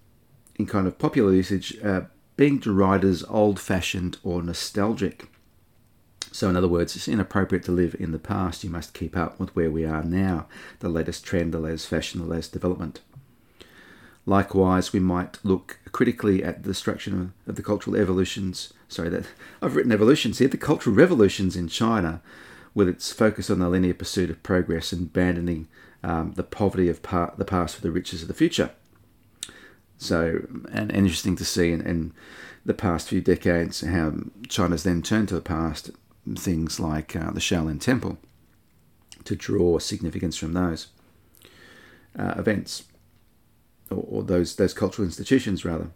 in 0.56 0.66
kind 0.66 0.86
of 0.86 0.98
popular 0.98 1.32
usage 1.32 1.78
uh, 1.82 2.02
being 2.36 2.58
derided 2.58 3.08
as 3.08 3.24
old 3.28 3.60
fashioned 3.60 4.18
or 4.22 4.42
nostalgic. 4.42 5.29
So, 6.32 6.48
in 6.48 6.56
other 6.56 6.68
words, 6.68 6.94
it's 6.94 7.08
inappropriate 7.08 7.64
to 7.64 7.72
live 7.72 7.96
in 7.98 8.12
the 8.12 8.18
past. 8.18 8.62
You 8.62 8.70
must 8.70 8.94
keep 8.94 9.16
up 9.16 9.40
with 9.40 9.54
where 9.56 9.70
we 9.70 9.84
are 9.84 10.04
now, 10.04 10.46
the 10.78 10.88
latest 10.88 11.24
trend, 11.24 11.52
the 11.52 11.58
latest 11.58 11.88
fashion, 11.88 12.20
the 12.20 12.26
latest 12.26 12.52
development. 12.52 13.00
Likewise, 14.26 14.92
we 14.92 15.00
might 15.00 15.38
look 15.42 15.78
critically 15.92 16.44
at 16.44 16.62
the 16.62 16.68
destruction 16.68 17.32
of 17.46 17.56
the 17.56 17.62
cultural 17.62 17.96
evolutions. 17.96 18.72
Sorry, 18.88 19.08
that 19.08 19.26
I've 19.60 19.74
written 19.74 19.92
evolutions 19.92 20.38
here. 20.38 20.48
The 20.48 20.56
cultural 20.56 20.94
revolutions 20.94 21.56
in 21.56 21.68
China, 21.68 22.22
with 22.74 22.88
its 22.88 23.12
focus 23.12 23.50
on 23.50 23.58
the 23.58 23.68
linear 23.68 23.94
pursuit 23.94 24.30
of 24.30 24.42
progress 24.42 24.92
and 24.92 25.08
abandoning 25.08 25.66
um, 26.04 26.32
the 26.36 26.44
poverty 26.44 26.88
of 26.88 27.02
the 27.02 27.44
past 27.44 27.74
for 27.74 27.82
the 27.82 27.90
riches 27.90 28.22
of 28.22 28.28
the 28.28 28.34
future. 28.34 28.70
So, 29.98 30.46
and, 30.72 30.90
and 30.90 30.92
interesting 30.92 31.36
to 31.36 31.44
see 31.44 31.72
in, 31.72 31.80
in, 31.82 32.12
the 32.62 32.74
past 32.74 33.08
few 33.08 33.22
decades 33.22 33.80
how 33.80 34.12
China's 34.48 34.82
then 34.82 35.00
turned 35.00 35.28
to 35.28 35.34
the 35.34 35.40
past 35.40 35.90
things 36.36 36.80
like 36.80 37.16
uh, 37.16 37.30
the 37.30 37.40
Shaolin 37.40 37.80
Temple 37.80 38.18
to 39.24 39.36
draw 39.36 39.78
significance 39.78 40.36
from 40.36 40.52
those 40.52 40.88
uh, 42.18 42.34
events 42.36 42.84
or, 43.90 44.04
or, 44.08 44.22
those 44.22 44.56
those 44.56 44.74
cultural 44.74 45.06
institutions 45.06 45.64
rather. 45.64 45.90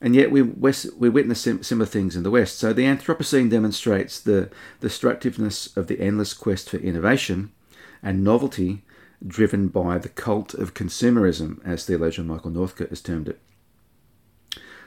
And 0.00 0.14
yet 0.14 0.30
we 0.30 0.42
we 0.42 1.08
witness 1.08 1.40
similar 1.40 1.86
things 1.86 2.16
in 2.16 2.22
the 2.22 2.30
West. 2.30 2.58
So 2.58 2.72
the 2.72 2.84
Anthropocene 2.84 3.50
demonstrates 3.50 4.20
the 4.20 4.50
destructiveness 4.80 5.76
of 5.76 5.86
the 5.86 6.00
endless 6.00 6.34
quest 6.34 6.70
for 6.70 6.76
innovation 6.76 7.52
and 8.02 8.22
novelty 8.22 8.82
driven 9.26 9.68
by 9.68 9.98
the 9.98 10.08
cult 10.08 10.54
of 10.54 10.74
consumerism, 10.74 11.60
as 11.64 11.84
theologian 11.84 12.28
Michael 12.28 12.50
Northcott 12.50 12.90
has 12.90 13.00
termed 13.00 13.28
it. 13.28 13.40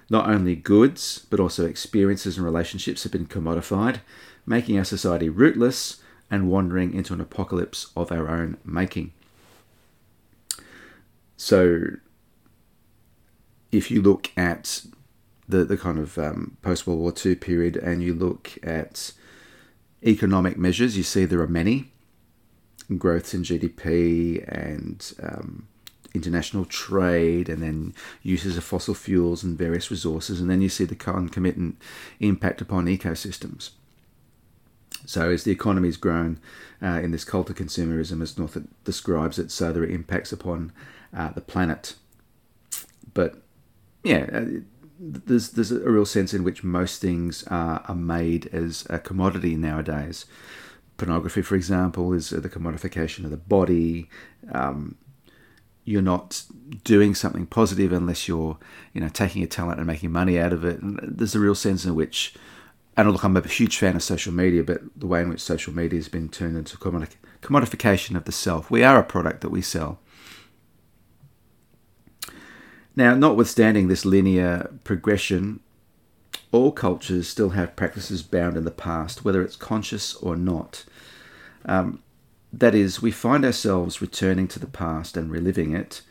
Not 0.10 0.30
only 0.30 0.56
goods, 0.56 1.26
but 1.30 1.40
also 1.40 1.66
experiences 1.66 2.38
and 2.38 2.46
relationships 2.46 3.04
have 3.04 3.12
been 3.12 3.28
commodified, 3.28 4.00
making 4.46 4.78
our 4.78 4.84
society 4.84 5.30
rootless 5.30 6.02
and 6.30 6.50
wandering 6.50 6.94
into 6.94 7.14
an 7.14 7.22
apocalypse 7.22 7.92
of 7.96 8.12
our 8.12 8.30
own 8.30 8.58
making. 8.64 9.12
So, 11.38 11.98
if 13.72 13.90
you 13.90 14.02
look 14.02 14.32
at 14.38 14.86
the, 15.48 15.66
the 15.66 15.78
kind 15.78 15.98
of 15.98 16.18
um, 16.18 16.58
post 16.62 16.86
World 16.86 17.00
War 17.00 17.14
II 17.26 17.36
period 17.36 17.76
and 17.76 18.04
you 18.04 18.14
look 18.14 18.58
at 18.64 19.12
economic 20.04 20.58
measures, 20.58 20.98
you 20.98 21.04
see 21.04 21.26
there 21.26 21.42
are 21.42 21.48
many 21.48 21.92
growths 22.98 23.34
in 23.34 23.44
GDP 23.44 24.44
and 24.48 25.14
um, 25.22 25.68
international 26.14 26.66
trade, 26.66 27.50
and 27.50 27.62
then 27.64 27.94
uses 28.22 28.58
of 28.58 28.64
fossil 28.64 28.94
fuels 28.94 29.44
and 29.44 29.58
various 29.58 29.90
resources, 29.90 30.42
and 30.42 30.50
then 30.50 30.62
you 30.62 30.70
see 30.70 30.84
the 30.84 30.96
concomitant 30.96 31.78
impact 32.20 32.62
upon 32.62 32.86
ecosystems. 32.86 33.72
So 35.06 35.30
as 35.30 35.44
the 35.44 35.52
economy 35.52 35.88
has 35.88 35.98
grown 35.98 36.40
uh, 36.82 37.00
in 37.04 37.12
this 37.12 37.24
cult 37.24 37.50
of 37.50 37.56
consumerism, 37.56 38.22
as 38.22 38.38
North 38.38 38.58
describes 38.84 39.40
it, 39.40 39.52
so 39.52 39.72
there 39.72 39.84
are 39.84 39.88
impacts 39.88 40.32
upon 40.32 40.72
uh, 41.16 41.30
the 41.32 41.42
planet. 41.42 41.96
But 43.14 43.42
yeah, 44.04 44.28
uh, 44.34 44.46
there's 45.00 45.50
there's 45.52 45.72
a 45.72 45.80
real 45.90 46.06
sense 46.06 46.34
in 46.34 46.44
which 46.44 46.64
most 46.64 47.02
things 47.02 47.44
are, 47.48 47.84
are 47.88 47.96
made 47.96 48.48
as 48.48 48.86
a 48.90 49.00
commodity 49.00 49.56
nowadays. 49.56 50.26
Pornography, 50.98 51.42
for 51.42 51.56
example, 51.56 52.14
is 52.14 52.30
the 52.30 52.50
commodification 52.50 53.26
of 53.26 53.32
the 53.32 53.38
body. 53.38 54.10
Um, 54.52 54.98
you're 55.84 56.02
not 56.04 56.44
doing 56.84 57.16
something 57.16 57.48
positive 57.48 57.92
unless 57.92 58.28
you're, 58.28 58.60
you 58.94 59.02
know, 59.02 59.10
taking 59.10 59.42
a 59.42 59.48
talent 59.48 59.80
and 59.80 59.88
making 59.88 60.12
money 60.12 60.38
out 60.38 60.54
of 60.54 60.64
it. 60.64 60.80
And 60.80 61.00
there's 61.02 61.34
a 61.34 61.40
real 61.40 61.56
sense 61.56 61.86
in 61.86 61.96
which 61.96 62.36
and 62.98 63.12
look, 63.12 63.24
I'm 63.24 63.38
a 63.38 63.48
huge 63.48 63.78
fan 63.78 63.96
of 63.96 64.04
social 64.04 64.34
media, 64.34 64.64
but 64.64 64.82
the 64.96 65.08
way 65.08 65.22
in 65.22 65.30
which 65.30 65.40
social 65.40 65.74
media 65.74 65.98
has 65.98 66.10
been 66.10 66.30
turned 66.30 66.58
into 66.58 66.78
commodification 66.78 68.16
of 68.16 68.26
the 68.26 68.32
self. 68.32 68.70
We 68.70 68.84
are 68.84 69.00
a 69.00 69.04
product 69.04 69.42
that 69.42 69.50
we 69.50 69.62
sell. 69.62 70.00
Now, 72.96 73.16
notwithstanding 73.16 73.88
this 73.88 74.04
linear 74.04 74.70
progression, 74.84 75.62
all 76.52 76.74
cultures 76.74 77.30
still 77.30 77.52
have 77.52 77.78
practices 77.78 78.22
bound 78.22 78.58
in 78.58 78.66
the 78.66 78.72
past, 78.72 79.24
whether 79.24 79.42
it's 79.42 79.56
conscious 79.56 80.14
or 80.16 80.36
not. 80.36 80.84
Um, 81.64 82.04
that 82.52 82.76
is, 82.76 83.02
we 83.02 83.12
find 83.12 83.46
ourselves 83.46 84.02
returning 84.02 84.50
to 84.50 84.60
the 84.60 84.68
past 84.68 85.16
and 85.16 85.32
reliving 85.32 85.74
it, 85.74 86.02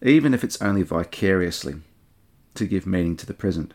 even 0.00 0.32
if 0.32 0.42
it's 0.42 0.60
only 0.62 0.82
vicariously, 0.82 1.76
to 2.54 2.64
give 2.66 2.86
meaning 2.86 3.16
to 3.16 3.26
the 3.26 3.34
present. 3.34 3.74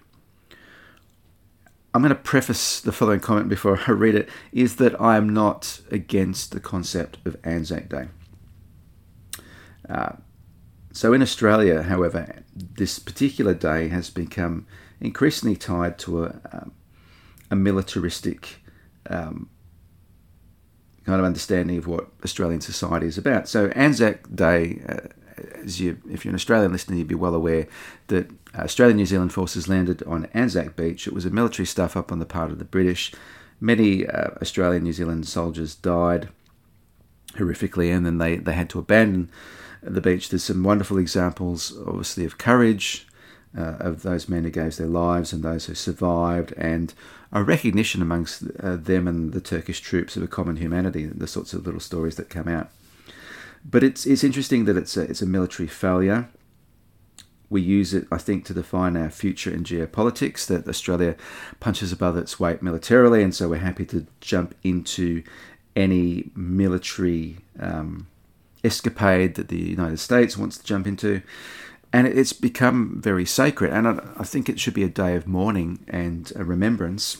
I'm 1.93 2.01
going 2.01 2.09
to 2.09 2.15
preface 2.15 2.79
the 2.81 2.91
following 2.91 3.19
comment 3.19 3.49
before 3.49 3.79
I 3.87 3.91
read 3.91 4.15
it 4.15 4.29
is 4.51 4.75
that 4.75 4.99
I 5.01 5.17
am 5.17 5.27
not 5.29 5.81
against 5.89 6.51
the 6.51 6.59
concept 6.59 7.17
of 7.25 7.35
Anzac 7.43 7.89
Day. 7.89 8.09
Uh, 9.89 10.13
so 10.91 11.13
in 11.13 11.21
Australia, 11.21 11.83
however, 11.83 12.43
this 12.55 12.99
particular 12.99 13.53
day 13.53 13.87
has 13.87 14.09
become 14.09 14.67
increasingly 15.01 15.55
tied 15.55 15.97
to 15.99 16.25
a, 16.25 16.39
um, 16.51 16.73
a 17.49 17.55
militaristic 17.55 18.61
um, 19.09 19.49
kind 21.05 21.19
of 21.19 21.25
understanding 21.25 21.77
of 21.77 21.87
what 21.87 22.09
Australian 22.23 22.61
society 22.61 23.07
is 23.07 23.17
about. 23.17 23.47
So 23.47 23.69
Anzac 23.69 24.35
Day, 24.35 24.81
uh, 24.87 25.07
as 25.63 25.79
you, 25.79 25.99
if 26.09 26.23
you're 26.23 26.31
an 26.31 26.35
Australian 26.35 26.71
listener, 26.71 26.97
you'd 26.97 27.07
be 27.07 27.15
well 27.15 27.33
aware 27.33 27.67
that 28.07 28.38
Australian 28.55 28.97
New 28.97 29.05
Zealand 29.05 29.31
forces 29.33 29.67
landed 29.67 30.03
on 30.03 30.27
Anzac 30.33 30.75
Beach. 30.75 31.07
It 31.07 31.13
was 31.13 31.25
a 31.25 31.29
military 31.29 31.65
stuff 31.65 31.95
up 31.95 32.11
on 32.11 32.19
the 32.19 32.25
part 32.25 32.51
of 32.51 32.59
the 32.59 32.65
British. 32.65 33.11
Many 33.61 34.07
uh, 34.07 34.31
Australian 34.41 34.83
New 34.83 34.93
Zealand 34.93 35.27
soldiers 35.27 35.75
died 35.75 36.29
horrifically, 37.33 37.95
and 37.95 38.05
then 38.05 38.17
they, 38.17 38.37
they 38.37 38.53
had 38.53 38.69
to 38.71 38.79
abandon 38.79 39.29
the 39.81 40.01
beach. 40.01 40.29
There's 40.29 40.43
some 40.43 40.63
wonderful 40.63 40.97
examples, 40.97 41.77
obviously, 41.85 42.25
of 42.25 42.37
courage 42.37 43.07
uh, 43.57 43.75
of 43.79 44.01
those 44.03 44.29
men 44.29 44.43
who 44.43 44.49
gave 44.49 44.77
their 44.77 44.87
lives 44.87 45.33
and 45.33 45.43
those 45.43 45.65
who 45.65 45.75
survived, 45.75 46.53
and 46.57 46.93
a 47.31 47.43
recognition 47.43 48.01
amongst 48.01 48.43
uh, 48.59 48.75
them 48.75 49.07
and 49.07 49.33
the 49.33 49.41
Turkish 49.41 49.81
troops 49.81 50.17
of 50.17 50.23
a 50.23 50.27
common 50.27 50.55
humanity, 50.55 51.05
the 51.05 51.27
sorts 51.27 51.53
of 51.53 51.65
little 51.65 51.79
stories 51.79 52.15
that 52.15 52.29
come 52.29 52.47
out. 52.47 52.69
But 53.63 53.83
it's 53.83 54.05
it's 54.05 54.23
interesting 54.23 54.65
that 54.65 54.77
it's 54.77 54.95
a, 54.97 55.01
it's 55.01 55.21
a 55.21 55.25
military 55.25 55.67
failure. 55.67 56.29
We 57.49 57.61
use 57.61 57.93
it, 57.93 58.07
I 58.11 58.17
think, 58.17 58.45
to 58.45 58.53
define 58.53 58.95
our 58.95 59.09
future 59.09 59.51
in 59.51 59.63
geopolitics. 59.63 60.45
That 60.47 60.67
Australia 60.67 61.15
punches 61.59 61.91
above 61.91 62.17
its 62.17 62.39
weight 62.39 62.61
militarily, 62.61 63.23
and 63.23 63.33
so 63.33 63.49
we're 63.49 63.57
happy 63.57 63.85
to 63.87 64.05
jump 64.21 64.55
into 64.63 65.23
any 65.75 66.31
military 66.35 67.37
um, 67.59 68.07
escapade 68.63 69.35
that 69.35 69.47
the 69.47 69.59
United 69.59 69.99
States 69.99 70.37
wants 70.37 70.57
to 70.57 70.63
jump 70.63 70.85
into. 70.85 71.21
And 71.91 72.05
it's 72.05 72.33
become 72.33 73.01
very 73.01 73.25
sacred, 73.25 73.73
and 73.73 73.87
I, 73.87 73.99
I 74.17 74.23
think 74.23 74.47
it 74.47 74.59
should 74.59 74.75
be 74.75 74.83
a 74.83 74.89
day 74.89 75.15
of 75.15 75.27
mourning 75.27 75.79
and 75.87 76.31
a 76.35 76.43
remembrance 76.43 77.17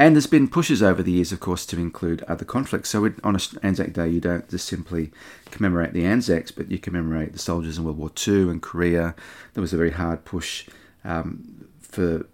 and 0.00 0.16
there's 0.16 0.26
been 0.26 0.48
pushes 0.48 0.82
over 0.82 1.02
the 1.02 1.12
years, 1.12 1.30
of 1.30 1.40
course, 1.40 1.66
to 1.66 1.78
include 1.78 2.22
other 2.22 2.46
conflicts. 2.46 2.88
So 2.88 3.12
on 3.22 3.36
Anzac 3.62 3.92
Day, 3.92 4.08
you 4.08 4.18
don't 4.18 4.48
just 4.48 4.66
simply 4.66 5.10
commemorate 5.50 5.92
the 5.92 6.06
Anzacs, 6.06 6.50
but 6.50 6.70
you 6.70 6.78
commemorate 6.78 7.34
the 7.34 7.38
soldiers 7.38 7.76
in 7.76 7.84
World 7.84 7.98
War 7.98 8.10
II 8.26 8.48
and 8.48 8.62
Korea. 8.62 9.14
There 9.52 9.60
was 9.60 9.74
a 9.74 9.76
very 9.76 9.90
hard 9.90 10.24
push 10.24 10.66
um, 11.04 11.68
for 11.82 12.26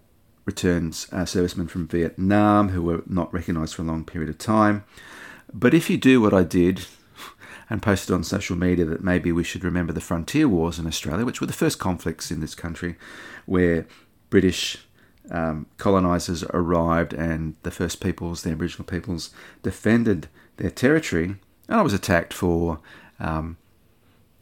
returns 0.45 1.07
uh, 1.11 1.25
servicemen 1.25 1.67
from 1.67 1.89
Vietnam 1.89 2.69
who 2.69 2.81
were 2.81 3.03
not 3.05 3.33
recognised 3.33 3.75
for 3.75 3.81
a 3.81 3.85
long 3.85 4.05
period 4.05 4.29
of 4.29 4.37
time. 4.37 4.85
But 5.53 5.73
if 5.73 5.89
you 5.89 5.97
do 5.97 6.21
what 6.21 6.33
I 6.33 6.43
did 6.43 6.85
and 7.69 7.81
posted 7.81 8.15
on 8.15 8.23
social 8.23 8.55
media 8.55 8.85
that 8.85 9.03
maybe 9.03 9.33
we 9.33 9.43
should 9.43 9.65
remember 9.65 9.91
the 9.91 9.99
frontier 9.99 10.47
wars 10.47 10.79
in 10.79 10.87
Australia, 10.87 11.25
which 11.25 11.41
were 11.41 11.47
the 11.47 11.51
first 11.51 11.79
conflicts 11.79 12.31
in 12.31 12.39
this 12.39 12.55
country 12.55 12.95
where 13.45 13.85
British 14.29 14.86
um, 15.31 15.65
colonisers 15.77 16.43
arrived 16.53 17.13
and 17.13 17.55
the 17.63 17.71
first 17.71 17.99
peoples, 17.99 18.43
the 18.43 18.51
Aboriginal 18.51 18.85
peoples, 18.85 19.31
defended 19.63 20.27
their 20.57 20.71
territory. 20.71 21.35
And 21.67 21.79
I 21.79 21.81
was 21.81 21.93
attacked 21.93 22.33
for, 22.33 22.79
um, 23.19 23.57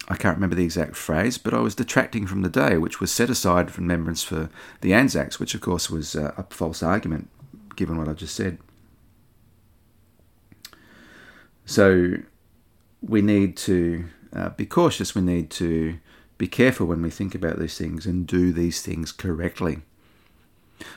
I 0.07 0.15
can't 0.15 0.37
remember 0.37 0.55
the 0.55 0.63
exact 0.63 0.95
phrase, 0.95 1.37
but 1.37 1.53
I 1.53 1.59
was 1.59 1.75
detracting 1.75 2.27
from 2.27 2.41
the 2.41 2.49
day, 2.49 2.77
which 2.77 2.99
was 2.99 3.11
set 3.11 3.29
aside 3.29 3.71
for 3.71 3.81
remembrance 3.81 4.23
for 4.23 4.49
the 4.81 4.93
Anzacs, 4.93 5.39
which 5.39 5.55
of 5.55 5.61
course 5.61 5.89
was 5.89 6.15
uh, 6.15 6.33
a 6.37 6.43
false 6.43 6.83
argument 6.83 7.29
given 7.75 7.97
what 7.97 8.07
I 8.07 8.13
just 8.13 8.35
said. 8.35 8.57
So 11.65 12.13
we 13.01 13.21
need 13.21 13.57
to 13.57 14.05
uh, 14.33 14.49
be 14.49 14.65
cautious. 14.65 15.15
We 15.15 15.21
need 15.21 15.49
to 15.51 15.97
be 16.37 16.47
careful 16.47 16.85
when 16.85 17.01
we 17.01 17.09
think 17.09 17.33
about 17.33 17.59
these 17.59 17.77
things 17.77 18.05
and 18.05 18.27
do 18.27 18.51
these 18.51 18.81
things 18.81 19.11
correctly. 19.11 19.79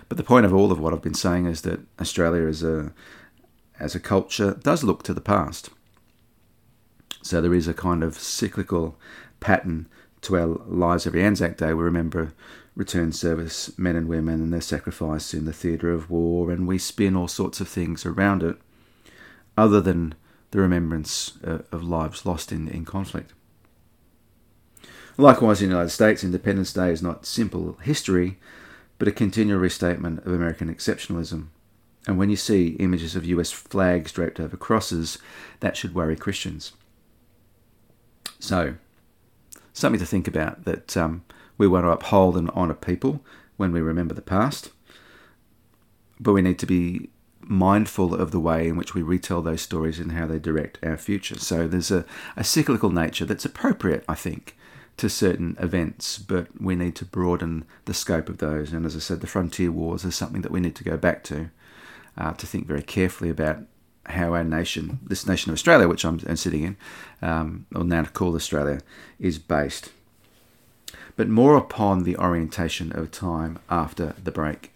But 0.09 0.17
the 0.17 0.25
point 0.25 0.47
of 0.47 0.55
all 0.55 0.73
of 0.73 0.81
what 0.81 0.93
I've 0.93 1.03
been 1.03 1.15
saying 1.15 1.47
is 1.47 1.63
that 1.63 1.81
Australia 2.01 2.47
as 2.47 2.63
a 2.63 2.93
as 3.79 3.95
a 3.95 4.01
culture 4.01 4.59
does 4.63 4.83
look 4.83 5.03
to 5.05 5.15
the 5.15 5.21
past. 5.21 5.71
So 7.23 7.41
there 7.41 7.55
is 7.55 7.69
a 7.69 7.75
kind 7.75 8.03
of 8.03 8.19
cyclical 8.19 8.97
pattern 9.41 9.87
to 10.23 10.37
our 10.37 10.47
lives 10.47 11.07
every 11.07 11.23
Anzac 11.23 11.57
Day. 11.57 11.73
We 11.75 11.85
remember 11.85 12.33
return 12.75 13.13
service 13.13 13.77
men 13.77 13.97
and 13.97 14.09
women 14.09 14.41
and 14.41 14.53
their 14.53 14.61
sacrifice 14.61 15.35
in 15.35 15.45
the 15.45 15.53
theatre 15.53 15.93
of 15.93 16.11
war, 16.11 16.51
and 16.51 16.67
we 16.67 16.79
spin 16.79 17.17
all 17.17 17.29
sorts 17.29 17.61
of 17.61 17.69
things 17.69 18.07
around 18.07 18.43
it, 18.43 18.57
other 19.57 19.81
than 19.81 20.15
the 20.53 20.61
remembrance 20.61 21.33
uh, 21.45 21.59
of 21.73 21.83
lives 21.83 22.25
lost 22.25 22.53
in, 22.53 22.69
in 22.69 22.85
conflict. 22.85 23.33
Likewise, 25.17 25.61
in 25.61 25.69
the 25.69 25.75
United 25.75 25.91
States, 25.91 26.23
Independence 26.23 26.73
Day 26.73 26.93
is 26.93 27.03
not 27.03 27.27
simple 27.27 27.77
history, 27.83 28.39
but 28.99 29.09
a 29.09 29.13
continual 29.13 29.61
restatement 29.61 30.21
of 30.21 30.33
American 30.33 30.73
exceptionalism. 30.73 31.49
And 32.07 32.19
when 32.19 32.31
you 32.31 32.37
see 32.37 32.77
images 32.79 33.15
of 33.15 33.25
US 33.27 33.51
flags 33.51 34.13
draped 34.13 34.41
over 34.41 34.57
crosses, 34.57 35.19
that 35.61 35.77
should 35.77 35.95
worry 35.95 36.17
Christians. 36.17 36.73
So, 38.41 38.77
something 39.73 40.01
to 40.01 40.07
think 40.07 40.27
about 40.27 40.65
that 40.65 40.97
um, 40.97 41.25
we 41.57 41.67
want 41.67 41.85
to 41.85 41.91
uphold 41.91 42.37
and 42.37 42.51
honour 42.51 42.75
people 42.75 43.25
when 43.57 43.73
we 43.73 43.81
remember 43.81 44.15
the 44.15 44.23
past, 44.23 44.71
but 46.21 46.33
we 46.33 46.43
need 46.43 46.59
to 46.61 46.67
be 46.67 47.11
mindful 47.41 48.15
of 48.15 48.31
the 48.31 48.41
way 48.41 48.69
in 48.69 48.77
which 48.77 48.95
we 48.95 49.03
retell 49.03 49.43
those 49.43 49.63
stories 49.63 49.99
and 49.99 50.13
how 50.13 50.27
they 50.27 50.39
direct 50.39 50.79
our 50.83 50.97
future. 50.97 51.39
So 51.39 51.67
there's 51.67 51.91
a, 51.91 52.05
a 52.37 52.45
cyclical 52.45 52.91
nature 52.91 53.25
that's 53.25 53.45
appropriate, 53.45 54.05
I 54.09 54.15
think, 54.15 54.57
to 54.99 55.09
certain 55.09 55.57
events, 55.59 56.19
but 56.19 56.61
we 56.61 56.75
need 56.77 56.95
to 56.97 57.05
broaden 57.05 57.65
the 57.87 57.95
scope 57.95 58.29
of 58.29 58.39
those. 58.39 58.73
And 58.73 58.85
as 58.85 58.95
I 58.95 58.99
said, 58.99 59.21
the 59.21 59.27
frontier 59.27 59.73
wars 59.73 60.05
is 60.05 60.15
something 60.15 60.43
that 60.43 60.53
we 60.53 60.61
need 60.61 60.75
to 60.77 60.85
go 60.85 60.97
back 60.97 61.25
to, 61.25 61.51
uh, 62.17 62.33
to 62.35 62.47
think 62.47 62.67
very 62.67 62.83
carefully 62.83 63.31
about 63.31 63.61
how 64.07 64.35
our 64.35 64.45
nation, 64.45 64.99
this 65.03 65.27
nation 65.27 65.51
of 65.51 65.55
Australia, 65.55 65.89
which 65.89 66.05
I'm, 66.05 66.21
I'm 66.27 66.37
sitting 66.37 66.65
in, 66.65 66.77
um, 67.23 67.67
or 67.75 67.85
now 67.85 68.05
called 68.05 68.35
Australia, 68.35 68.81
is 69.19 69.39
based. 69.39 69.91
But 71.17 71.29
more 71.29 71.57
upon 71.57 72.03
the 72.03 72.17
orientation 72.17 72.93
of 72.93 73.11
time 73.11 73.59
after 73.69 74.15
the 74.23 74.31
break. 74.31 74.73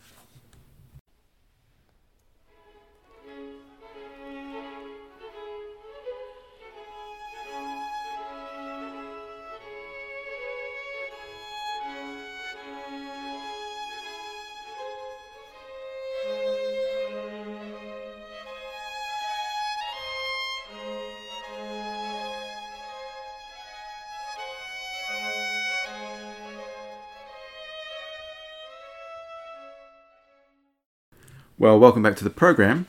Well, 31.63 31.79
welcome 31.79 32.03
back 32.03 32.17
to 32.17 32.25
the 32.25 32.29
program. 32.31 32.89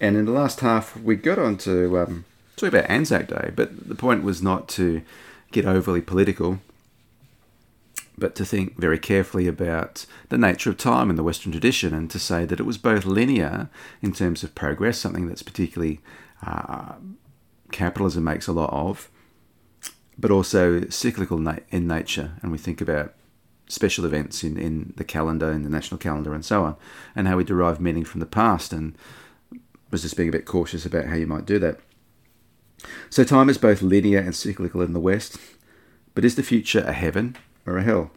And 0.00 0.16
in 0.16 0.24
the 0.24 0.32
last 0.32 0.60
half, 0.60 0.96
we 0.96 1.14
got 1.14 1.38
on 1.38 1.58
to 1.58 1.98
um, 1.98 2.24
talk 2.56 2.70
about 2.70 2.88
Anzac 2.88 3.28
Day, 3.28 3.50
but 3.54 3.86
the 3.86 3.94
point 3.94 4.24
was 4.24 4.42
not 4.42 4.66
to 4.70 5.02
get 5.50 5.66
overly 5.66 6.00
political, 6.00 6.60
but 8.16 8.34
to 8.36 8.46
think 8.46 8.78
very 8.78 8.98
carefully 8.98 9.46
about 9.46 10.06
the 10.30 10.38
nature 10.38 10.70
of 10.70 10.78
time 10.78 11.10
in 11.10 11.16
the 11.16 11.22
Western 11.22 11.52
tradition 11.52 11.92
and 11.92 12.10
to 12.10 12.18
say 12.18 12.46
that 12.46 12.58
it 12.58 12.64
was 12.64 12.78
both 12.78 13.04
linear 13.04 13.68
in 14.00 14.14
terms 14.14 14.42
of 14.42 14.54
progress, 14.54 14.96
something 14.96 15.26
that's 15.26 15.42
particularly 15.42 16.00
uh, 16.46 16.94
capitalism 17.72 18.24
makes 18.24 18.46
a 18.46 18.52
lot 18.52 18.72
of, 18.72 19.10
but 20.16 20.30
also 20.30 20.88
cyclical 20.88 21.36
na- 21.36 21.56
in 21.68 21.86
nature. 21.86 22.38
And 22.40 22.50
we 22.50 22.56
think 22.56 22.80
about 22.80 23.12
special 23.72 24.04
events 24.04 24.44
in, 24.44 24.58
in 24.58 24.92
the 24.96 25.04
calendar, 25.04 25.50
in 25.50 25.62
the 25.62 25.70
national 25.70 25.98
calendar, 25.98 26.34
and 26.34 26.44
so 26.44 26.62
on, 26.62 26.76
and 27.16 27.26
how 27.26 27.36
we 27.36 27.44
derive 27.44 27.80
meaning 27.80 28.04
from 28.04 28.20
the 28.20 28.26
past. 28.26 28.72
And 28.72 28.96
was 29.90 30.02
just 30.02 30.16
being 30.16 30.28
a 30.28 30.32
bit 30.32 30.46
cautious 30.46 30.84
about 30.84 31.06
how 31.06 31.14
you 31.14 31.26
might 31.26 31.46
do 31.46 31.58
that. 31.58 31.78
So, 33.10 33.22
time 33.22 33.48
is 33.48 33.58
both 33.58 33.82
linear 33.82 34.18
and 34.18 34.34
cyclical 34.34 34.80
in 34.82 34.92
the 34.92 35.00
West, 35.00 35.36
but 36.14 36.24
is 36.24 36.34
the 36.34 36.42
future 36.42 36.80
a 36.80 36.92
heaven 36.92 37.36
or 37.66 37.78
a 37.78 37.84
hell? 37.84 38.10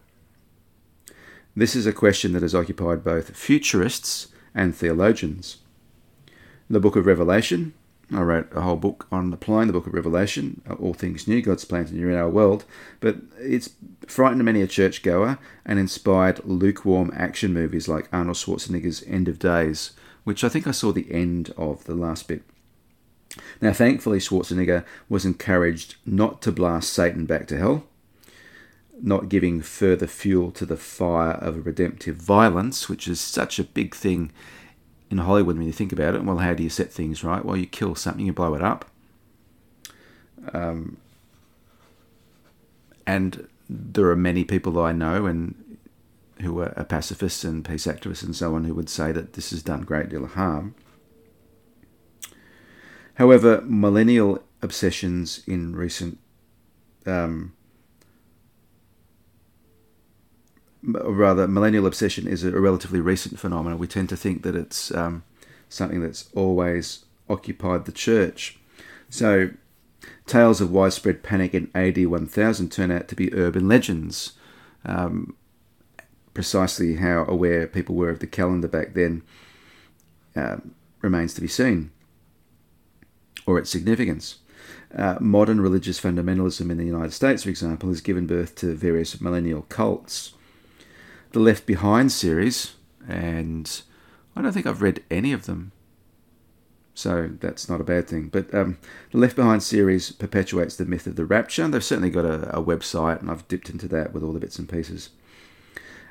This 1.55 1.75
is 1.75 1.85
a 1.85 1.93
question 1.93 2.33
that 2.33 2.41
has 2.41 2.55
occupied 2.55 3.03
both 3.03 3.35
futurists 3.35 4.29
and 4.53 4.75
theologians. 4.75 5.57
The 6.69 6.79
book 6.79 6.95
of 6.95 7.05
Revelation 7.05 7.73
I 8.13 8.21
wrote 8.21 8.49
a 8.53 8.61
whole 8.61 8.75
book 8.75 9.07
on 9.11 9.33
applying 9.33 9.67
the 9.67 9.73
book 9.73 9.87
of 9.87 9.93
Revelation, 9.93 10.61
uh, 10.69 10.73
all 10.73 10.93
things 10.93 11.27
new, 11.27 11.41
God's 11.41 11.65
plan 11.65 11.85
to 11.85 11.93
new 11.95 12.09
in 12.09 12.15
our 12.15 12.29
world. 12.29 12.65
But 12.99 13.17
it's 13.39 13.71
frightened 14.05 14.43
many 14.43 14.61
a 14.61 14.67
churchgoer 14.67 15.39
and 15.65 15.79
inspired 15.79 16.45
lukewarm 16.45 17.11
action 17.15 17.53
movies 17.53 17.87
like 17.87 18.09
Arnold 18.13 18.37
Schwarzenegger's 18.37 19.03
End 19.07 19.27
of 19.27 19.39
Days, 19.39 19.91
which 20.23 20.43
I 20.43 20.49
think 20.49 20.67
I 20.67 20.71
saw 20.71 20.91
the 20.91 21.11
end 21.11 21.51
of 21.57 21.85
the 21.85 21.95
last 21.95 22.27
bit. 22.27 22.43
Now, 23.59 23.73
thankfully, 23.73 24.19
Schwarzenegger 24.19 24.85
was 25.09 25.25
encouraged 25.25 25.95
not 26.05 26.41
to 26.43 26.51
blast 26.51 26.93
Satan 26.93 27.25
back 27.25 27.47
to 27.47 27.57
hell, 27.57 27.85
not 29.01 29.29
giving 29.29 29.61
further 29.61 30.07
fuel 30.07 30.51
to 30.51 30.65
the 30.65 30.77
fire 30.77 31.33
of 31.33 31.65
redemptive 31.65 32.15
violence, 32.15 32.87
which 32.87 33.07
is 33.07 33.19
such 33.19 33.59
a 33.59 33.63
big 33.63 33.95
thing 33.95 34.31
in 35.09 35.19
Hollywood 35.19 35.57
when 35.57 35.67
you 35.67 35.73
think 35.73 35.91
about 35.91 36.15
it. 36.15 36.23
Well, 36.23 36.37
how 36.37 36.53
do 36.53 36.63
you 36.63 36.69
set 36.69 36.91
things 36.91 37.23
right? 37.23 37.43
Well, 37.43 37.57
you 37.57 37.65
kill 37.65 37.95
something, 37.95 38.25
you 38.25 38.33
blow 38.33 38.53
it 38.55 38.61
up. 38.61 38.85
Um, 40.53 40.97
and 43.07 43.47
there 43.69 44.09
are 44.09 44.15
many 44.15 44.43
people 44.43 44.73
that 44.73 44.81
I 44.81 44.91
know 44.91 45.25
and 45.25 45.77
who 46.41 46.59
are 46.59 46.69
pacifists 46.89 47.43
and 47.43 47.63
peace 47.63 47.85
activists 47.87 48.23
and 48.23 48.35
so 48.35 48.55
on 48.55 48.65
who 48.65 48.75
would 48.75 48.89
say 48.89 49.11
that 49.11 49.33
this 49.33 49.51
has 49.51 49.63
done 49.63 49.83
a 49.83 49.85
great 49.85 50.09
deal 50.09 50.23
of 50.23 50.33
harm. 50.33 50.75
However, 53.15 53.61
millennial 53.61 54.43
obsessions 54.61 55.41
in 55.47 55.75
recent 55.75 56.19
um, 57.05 57.53
rather, 60.85 61.47
millennial 61.47 61.85
obsession 61.85 62.27
is 62.27 62.43
a 62.43 62.51
relatively 62.51 62.99
recent 62.99 63.39
phenomenon. 63.39 63.79
We 63.79 63.87
tend 63.87 64.09
to 64.09 64.17
think 64.17 64.43
that 64.43 64.55
it's 64.55 64.93
um, 64.93 65.23
something 65.69 66.01
that's 66.01 66.29
always 66.35 67.05
occupied 67.29 67.85
the 67.85 67.91
church. 67.91 68.59
So, 69.09 69.51
tales 70.25 70.61
of 70.61 70.71
widespread 70.71 71.23
panic 71.23 71.53
in 71.53 71.71
AD 71.73 72.05
1000 72.05 72.71
turn 72.71 72.91
out 72.91 73.07
to 73.07 73.15
be 73.15 73.33
urban 73.33 73.67
legends. 73.67 74.33
Um, 74.85 75.35
precisely 76.33 76.97
how 76.97 77.25
aware 77.27 77.65
people 77.65 77.95
were 77.95 78.09
of 78.09 78.19
the 78.19 78.27
calendar 78.27 78.67
back 78.67 78.93
then 78.93 79.23
uh, 80.35 80.57
remains 81.01 81.33
to 81.33 81.41
be 81.41 81.47
seen, 81.47 81.91
or 83.47 83.57
its 83.57 83.69
significance. 83.69 84.39
Uh, 84.95 85.17
modern 85.19 85.59
religious 85.59 85.99
fundamentalism 85.99 86.69
in 86.69 86.77
the 86.77 86.85
United 86.85 87.11
States, 87.11 87.43
for 87.43 87.49
example, 87.49 87.89
has 87.89 88.01
given 88.01 88.27
birth 88.27 88.55
to 88.55 88.75
various 88.75 89.19
millennial 89.19 89.63
cults 89.63 90.33
the 91.35 91.41
Left 91.41 91.65
Behind 91.65 92.13
series, 92.13 92.75
and 93.09 93.81
I 94.37 94.41
don't 94.41 94.53
think 94.53 94.65
I've 94.65 94.81
read 94.81 95.03
any 95.11 95.33
of 95.33 95.47
them. 95.47 95.73
So 96.93 97.29
that's 97.41 97.67
not 97.67 97.81
a 97.81 97.83
bad 97.83 98.07
thing. 98.07 98.29
But 98.29 98.53
um, 98.55 98.77
the 99.11 99.17
Left 99.17 99.35
Behind 99.35 99.61
series 99.61 100.13
perpetuates 100.13 100.77
the 100.77 100.85
myth 100.85 101.07
of 101.07 101.17
the 101.17 101.25
rapture. 101.25 101.67
They've 101.67 101.83
certainly 101.83 102.09
got 102.09 102.23
a, 102.23 102.57
a 102.57 102.63
website, 102.63 103.19
and 103.19 103.29
I've 103.29 103.45
dipped 103.49 103.69
into 103.69 103.89
that 103.89 104.13
with 104.13 104.23
all 104.23 104.31
the 104.31 104.39
bits 104.39 104.57
and 104.57 104.69
pieces. 104.69 105.09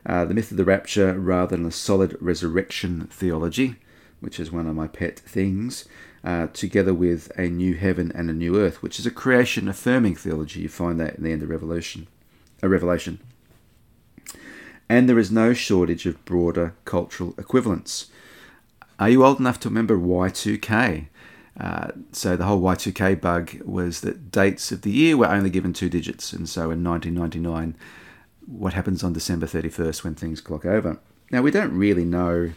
Uh, 0.04 0.26
the 0.26 0.34
myth 0.34 0.50
of 0.50 0.58
the 0.58 0.64
rapture, 0.66 1.18
rather 1.18 1.56
than 1.56 1.64
a 1.64 1.70
solid 1.70 2.18
resurrection 2.20 3.08
theology, 3.10 3.76
which 4.20 4.38
is 4.38 4.52
one 4.52 4.66
of 4.66 4.76
my 4.76 4.88
pet 4.88 5.18
things, 5.18 5.88
uh, 6.22 6.48
together 6.48 6.92
with 6.92 7.32
a 7.38 7.48
new 7.48 7.76
heaven 7.76 8.12
and 8.14 8.28
a 8.28 8.34
new 8.34 8.60
earth, 8.60 8.82
which 8.82 8.98
is 8.98 9.06
a 9.06 9.10
creation 9.10 9.68
affirming 9.68 10.16
theology. 10.16 10.60
You 10.60 10.68
find 10.68 11.00
that 11.00 11.14
in 11.14 11.24
the 11.24 11.32
end 11.32 11.42
of 11.42 11.48
Revelation. 11.48 12.08
A 12.62 12.68
Revelation. 12.68 13.20
And 14.88 15.08
there 15.08 15.18
is 15.18 15.30
no 15.30 15.52
shortage 15.54 16.06
of 16.06 16.24
broader 16.24 16.74
cultural 16.84 17.34
equivalents. 17.38 18.10
Are 18.98 19.08
you 19.08 19.24
old 19.24 19.40
enough 19.40 19.58
to 19.60 19.68
remember 19.68 19.96
Y2K? 19.96 21.06
Uh, 21.58 21.88
so 22.12 22.36
the 22.36 22.44
whole 22.44 22.60
Y2K 22.60 23.20
bug 23.20 23.60
was 23.64 24.00
that 24.00 24.30
dates 24.30 24.72
of 24.72 24.82
the 24.82 24.90
year 24.90 25.16
were 25.16 25.28
only 25.28 25.50
given 25.50 25.72
two 25.72 25.88
digits, 25.88 26.32
and 26.32 26.48
so 26.48 26.70
in 26.70 26.82
1999, 26.82 27.76
what 28.46 28.74
happens 28.74 29.04
on 29.04 29.12
December 29.12 29.46
31st 29.46 30.04
when 30.04 30.14
things 30.14 30.40
clock 30.40 30.64
over? 30.64 30.98
Now 31.30 31.42
we 31.42 31.50
don't 31.50 31.76
really 31.76 32.04
know 32.04 32.52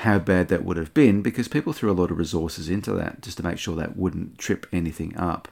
how 0.00 0.18
bad 0.18 0.48
that 0.48 0.64
would 0.64 0.76
have 0.76 0.94
been 0.94 1.22
because 1.22 1.48
people 1.48 1.72
threw 1.72 1.90
a 1.90 1.94
lot 1.94 2.10
of 2.10 2.18
resources 2.18 2.68
into 2.68 2.92
that 2.92 3.22
just 3.22 3.38
to 3.38 3.42
make 3.42 3.58
sure 3.58 3.74
that 3.76 3.96
wouldn't 3.96 4.38
trip 4.38 4.66
anything 4.72 5.16
up. 5.16 5.48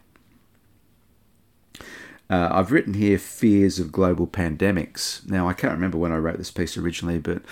Uh, 2.31 2.49
I've 2.51 2.73
written 2.73 2.95
here 2.95 3.19
fears 3.19 3.79
of 3.79 3.93
global 3.93 4.27
pandemics. 4.27 5.29
Now, 5.29 5.49
I 5.49 5.53
can't 5.53 5.75
remember 5.75 5.99
when 5.99 6.13
I 6.13 6.17
wrote 6.17 6.39
this 6.39 6.51
piece 6.51 6.77
originally, 6.77 7.19
but 7.19 7.43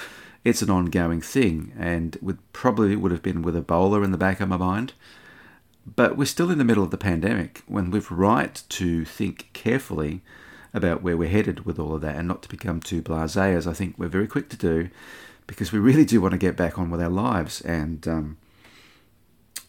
it's 0.45 0.63
an 0.63 0.71
ongoing 0.71 1.21
thing 1.21 1.73
and 1.79 2.17
would 2.21 2.39
probably 2.53 2.97
would 2.97 3.13
have 3.13 3.23
been 3.23 3.43
with 3.43 3.55
Ebola 3.55 4.05
in 4.05 4.13
the 4.13 4.19
back 4.19 4.41
of 4.41 4.49
my 4.49 4.57
mind. 4.57 4.95
But 5.85 6.17
we're 6.17 6.25
still 6.25 6.51
in 6.51 6.59
the 6.59 6.65
middle 6.65 6.85
of 6.85 6.91
the 6.91 6.99
pandemic 6.99 7.63
when 7.67 7.91
we've 7.91 8.11
right 8.11 8.63
to 8.71 9.05
think 9.05 9.51
carefully 9.53 10.23
about 10.73 11.03
where 11.03 11.17
we're 11.17 11.29
headed 11.29 11.67
with 11.67 11.79
all 11.79 11.95
of 11.95 12.01
that 12.01 12.17
and 12.17 12.27
not 12.27 12.43
to 12.43 12.49
become 12.49 12.81
too 12.81 13.03
blasé, 13.03 13.55
as 13.55 13.67
I 13.67 13.73
think 13.73 13.97
we're 13.99 14.09
very 14.09 14.27
quick 14.27 14.49
to 14.51 14.57
do, 14.57 14.89
because 15.47 15.71
we 15.71 15.79
really 15.79 16.05
do 16.05 16.21
want 16.21 16.33
to 16.33 16.39
get 16.39 16.57
back 16.57 16.79
on 16.79 16.91
with 16.91 17.03
our 17.03 17.11
lives. 17.11 17.61
And 17.61 18.07
um, 18.09 18.37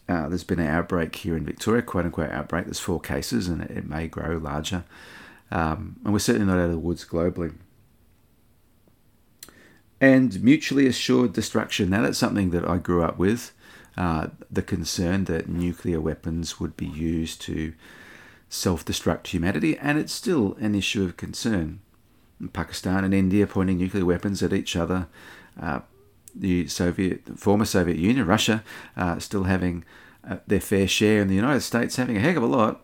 uh, 0.08 0.28
there's 0.28 0.44
been 0.44 0.60
an 0.60 0.66
outbreak 0.66 1.16
here 1.16 1.36
in 1.36 1.44
Victoria, 1.44 1.82
quote 1.82 2.04
unquote 2.04 2.30
outbreak. 2.30 2.66
There's 2.66 2.78
four 2.78 3.00
cases, 3.00 3.48
and 3.48 3.62
it, 3.62 3.70
it 3.70 3.88
may 3.88 4.06
grow 4.06 4.36
larger. 4.36 4.84
Um, 5.50 5.96
and 6.04 6.12
we're 6.12 6.18
certainly 6.18 6.46
not 6.46 6.58
out 6.58 6.66
of 6.66 6.70
the 6.72 6.78
woods 6.78 7.04
globally. 7.04 7.54
And 10.00 10.42
mutually 10.42 10.86
assured 10.86 11.32
destruction. 11.32 11.90
Now, 11.90 12.02
that's 12.02 12.18
something 12.18 12.50
that 12.50 12.68
I 12.68 12.76
grew 12.76 13.02
up 13.02 13.18
with. 13.18 13.52
Uh, 13.96 14.28
the 14.50 14.62
concern 14.62 15.24
that 15.24 15.48
nuclear 15.48 16.00
weapons 16.00 16.58
would 16.58 16.76
be 16.76 16.86
used 16.86 17.40
to 17.42 17.72
self 18.48 18.84
destruct 18.84 19.28
humanity, 19.28 19.78
and 19.78 19.98
it's 19.98 20.12
still 20.12 20.56
an 20.60 20.74
issue 20.74 21.04
of 21.04 21.16
concern. 21.16 21.80
Pakistan 22.52 23.04
and 23.04 23.14
India 23.14 23.46
pointing 23.46 23.78
nuclear 23.78 24.04
weapons 24.04 24.42
at 24.42 24.52
each 24.52 24.76
other, 24.76 25.06
uh, 25.60 25.80
the 26.34 26.66
Soviet, 26.66 27.38
former 27.38 27.64
Soviet 27.64 27.96
Union, 27.96 28.26
Russia, 28.26 28.62
uh, 28.96 29.18
still 29.18 29.44
having 29.44 29.84
uh, 30.28 30.38
their 30.46 30.60
fair 30.60 30.88
share, 30.88 31.20
and 31.20 31.30
the 31.30 31.34
United 31.34 31.60
States 31.60 31.96
having 31.96 32.16
a 32.16 32.20
heck 32.20 32.36
of 32.36 32.42
a 32.42 32.46
lot, 32.46 32.82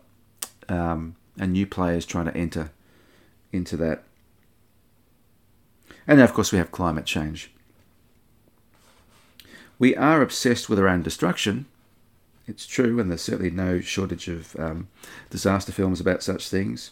um, 0.69 1.15
and 1.37 1.53
new 1.53 1.65
players 1.67 2.05
trying 2.05 2.25
to 2.25 2.37
enter 2.37 2.71
into 3.51 3.75
that. 3.77 4.03
And 6.07 6.19
then, 6.19 6.25
of 6.25 6.33
course, 6.33 6.51
we 6.51 6.57
have 6.57 6.71
climate 6.71 7.05
change. 7.05 7.51
We 9.79 9.95
are 9.95 10.21
obsessed 10.21 10.69
with 10.69 10.79
our 10.79 10.87
own 10.87 11.01
destruction. 11.01 11.65
It's 12.47 12.65
true, 12.65 12.99
and 12.99 13.09
there's 13.09 13.21
certainly 13.21 13.51
no 13.51 13.79
shortage 13.79 14.27
of 14.27 14.55
um, 14.59 14.87
disaster 15.29 15.71
films 15.71 15.99
about 15.99 16.23
such 16.23 16.49
things. 16.49 16.91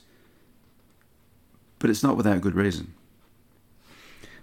But 1.80 1.90
it's 1.90 2.04
not 2.04 2.18
without 2.18 2.42
good 2.42 2.56
reason. 2.56 2.94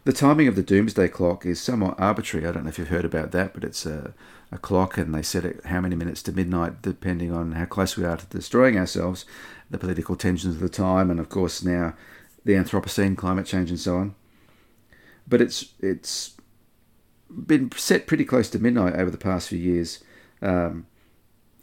The 0.06 0.12
timing 0.12 0.46
of 0.46 0.54
the 0.54 0.62
doomsday 0.62 1.08
clock 1.08 1.44
is 1.44 1.60
somewhat 1.60 1.98
arbitrary. 1.98 2.46
I 2.46 2.52
don't 2.52 2.62
know 2.62 2.68
if 2.68 2.78
you've 2.78 2.86
heard 2.86 3.04
about 3.04 3.32
that, 3.32 3.52
but 3.52 3.64
it's 3.64 3.84
a, 3.84 4.14
a 4.52 4.56
clock 4.56 4.96
and 4.96 5.12
they 5.12 5.20
set 5.20 5.44
it 5.44 5.66
how 5.66 5.80
many 5.80 5.96
minutes 5.96 6.22
to 6.22 6.32
midnight 6.32 6.80
depending 6.80 7.32
on 7.32 7.50
how 7.50 7.64
close 7.64 7.96
we 7.96 8.04
are 8.04 8.16
to 8.16 8.26
destroying 8.26 8.78
ourselves, 8.78 9.24
the 9.68 9.78
political 9.78 10.14
tensions 10.14 10.54
of 10.54 10.60
the 10.60 10.68
time, 10.68 11.10
and 11.10 11.18
of 11.18 11.28
course 11.28 11.64
now 11.64 11.92
the 12.44 12.52
Anthropocene, 12.52 13.16
climate 13.16 13.46
change, 13.46 13.68
and 13.68 13.80
so 13.80 13.96
on. 13.96 14.14
But 15.26 15.40
it's 15.40 15.72
it's 15.80 16.36
been 17.28 17.72
set 17.72 18.06
pretty 18.06 18.24
close 18.24 18.48
to 18.50 18.60
midnight 18.60 18.94
over 18.94 19.10
the 19.10 19.18
past 19.18 19.48
few 19.48 19.58
years, 19.58 20.04
um, 20.40 20.86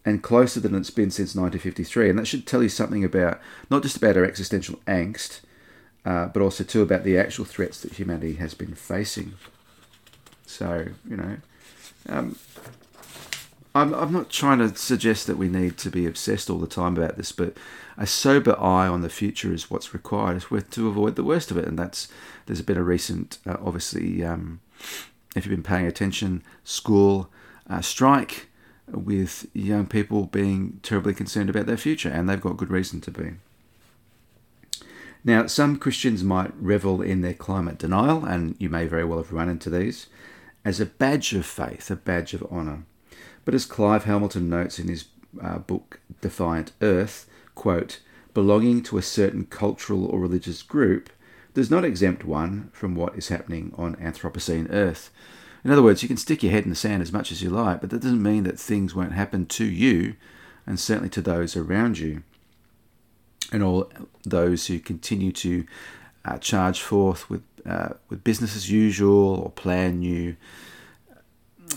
and 0.03 0.21
closer 0.21 0.59
than 0.59 0.75
it's 0.75 0.89
been 0.89 1.11
since 1.11 1.33
1953. 1.33 2.09
And 2.09 2.19
that 2.19 2.27
should 2.27 2.45
tell 2.45 2.61
you 2.61 2.67
something 2.67 3.05
about 3.05 3.39
not 3.69 3.83
just 3.83 3.95
about 3.95 4.17
our 4.17 4.25
existential 4.25 4.81
angst, 4.85 5.39
uh, 6.05 6.27
but 6.27 6.41
also 6.41 6.63
too 6.63 6.81
about 6.81 7.03
the 7.03 7.17
actual 7.17 7.45
threats 7.45 7.81
that 7.81 7.93
humanity 7.93 8.35
has 8.35 8.53
been 8.53 8.75
facing. 8.75 9.33
So 10.45 10.87
you 11.09 11.17
know, 11.17 11.37
um, 12.09 12.37
I'm 13.75 13.93
I'm 13.93 14.11
not 14.11 14.29
trying 14.29 14.59
to 14.59 14.75
suggest 14.75 15.27
that 15.27 15.37
we 15.37 15.49
need 15.49 15.77
to 15.79 15.89
be 15.89 16.05
obsessed 16.05 16.49
all 16.49 16.59
the 16.59 16.67
time 16.67 16.95
about 16.97 17.17
this, 17.17 17.31
but 17.31 17.57
a 17.97 18.07
sober 18.07 18.59
eye 18.59 18.87
on 18.87 19.01
the 19.01 19.09
future 19.09 19.53
is 19.53 19.69
what's 19.69 19.93
required 19.93 20.45
to 20.71 20.87
avoid 20.87 21.15
the 21.15 21.23
worst 21.23 21.51
of 21.51 21.57
it, 21.57 21.67
and 21.67 21.77
that's 21.77 22.07
there's 22.45 22.59
a 22.59 22.83
recent, 22.83 23.37
uh, 23.45 23.57
obviously, 23.63 24.23
um, 24.23 24.59
if 25.35 25.45
you've 25.45 25.55
been 25.55 25.63
paying 25.63 25.85
attention, 25.85 26.43
school 26.63 27.29
uh, 27.69 27.81
strike 27.81 28.49
with 28.87 29.47
young 29.53 29.85
people 29.85 30.25
being 30.25 30.79
terribly 30.83 31.13
concerned 31.13 31.49
about 31.49 31.65
their 31.65 31.77
future, 31.77 32.09
and 32.09 32.29
they've 32.29 32.41
got 32.41 32.57
good 32.57 32.69
reason 32.69 32.99
to 33.01 33.11
be. 33.11 33.33
Now, 35.25 35.47
some 35.47 35.77
Christians 35.77 36.23
might 36.23 36.53
revel 36.59 37.01
in 37.01 37.21
their 37.21 37.33
climate 37.33 37.77
denial, 37.77 38.25
and 38.25 38.55
you 38.59 38.69
may 38.69 38.87
very 38.87 39.05
well 39.05 39.19
have 39.19 39.31
run 39.31 39.49
into 39.49 39.69
these, 39.69 40.07
as 40.65 40.79
a 40.79 40.85
badge 40.85 41.33
of 41.33 41.45
faith, 41.45 41.89
a 41.89 41.95
badge 41.95 42.33
of 42.33 42.43
honour. 42.51 42.83
But 43.45 43.53
as 43.53 43.65
Clive 43.65 44.03
Hamilton 44.03 44.49
notes 44.49 44.79
in 44.79 44.87
his 44.87 45.05
uh, 45.41 45.59
book 45.59 46.01
Defiant 46.21 46.73
Earth, 46.81 47.25
quote, 47.55 47.99
belonging 48.33 48.81
to 48.83 48.97
a 48.97 49.01
certain 49.01 49.45
cultural 49.45 50.05
or 50.05 50.19
religious 50.19 50.61
group 50.61 51.09
does 51.53 51.69
not 51.69 51.85
exempt 51.85 52.25
one 52.25 52.69
from 52.73 52.95
what 52.95 53.15
is 53.15 53.27
happening 53.27 53.73
on 53.77 53.95
Anthropocene 53.97 54.67
Earth. 54.71 55.11
In 55.63 55.71
other 55.71 55.83
words, 55.83 56.01
you 56.01 56.07
can 56.07 56.17
stick 56.17 56.43
your 56.43 56.51
head 56.51 56.63
in 56.63 56.69
the 56.69 56.75
sand 56.75 57.01
as 57.01 57.13
much 57.13 57.31
as 57.31 57.41
you 57.41 57.49
like, 57.49 57.79
but 57.79 57.89
that 57.91 58.01
doesn't 58.01 58.23
mean 58.23 58.43
that 58.43 58.59
things 58.59 58.95
won't 58.95 59.13
happen 59.13 59.45
to 59.45 59.65
you 59.65 60.15
and 60.65 60.79
certainly 60.79 61.09
to 61.09 61.21
those 61.21 61.55
around 61.55 61.99
you 61.99 62.23
and 63.51 63.63
all 63.63 63.91
those 64.23 64.67
who 64.67 64.79
continue 64.79 65.31
to 65.31 65.65
uh, 66.25 66.37
charge 66.37 66.81
forth 66.81 67.29
with 67.29 67.43
uh, 67.65 67.89
with 68.09 68.23
business 68.23 68.55
as 68.55 68.69
usual 68.69 69.35
or 69.35 69.49
plan 69.51 69.99
new 69.99 70.35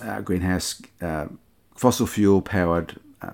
uh, 0.02 0.20
greenhouse 0.20 0.82
uh, 1.00 1.26
fossil 1.76 2.06
fuel 2.06 2.42
powered 2.42 2.98
uh, 3.22 3.32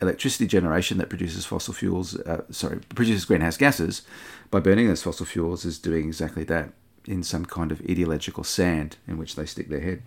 electricity 0.00 0.46
generation 0.46 0.96
that 0.98 1.10
produces 1.10 1.44
fossil 1.44 1.74
fuels 1.74 2.16
uh, 2.20 2.42
sorry 2.50 2.80
produces 2.94 3.24
greenhouse 3.24 3.56
gases 3.56 4.02
by 4.50 4.60
burning 4.60 4.88
those 4.88 5.02
fossil 5.02 5.26
fuels 5.26 5.64
is 5.64 5.78
doing 5.78 6.06
exactly 6.06 6.44
that 6.44 6.72
in 7.06 7.22
some 7.22 7.44
kind 7.44 7.72
of 7.72 7.80
ideological 7.88 8.44
sand 8.44 8.96
in 9.08 9.16
which 9.18 9.34
they 9.34 9.46
stick 9.46 9.68
their 9.68 9.80
head. 9.80 10.02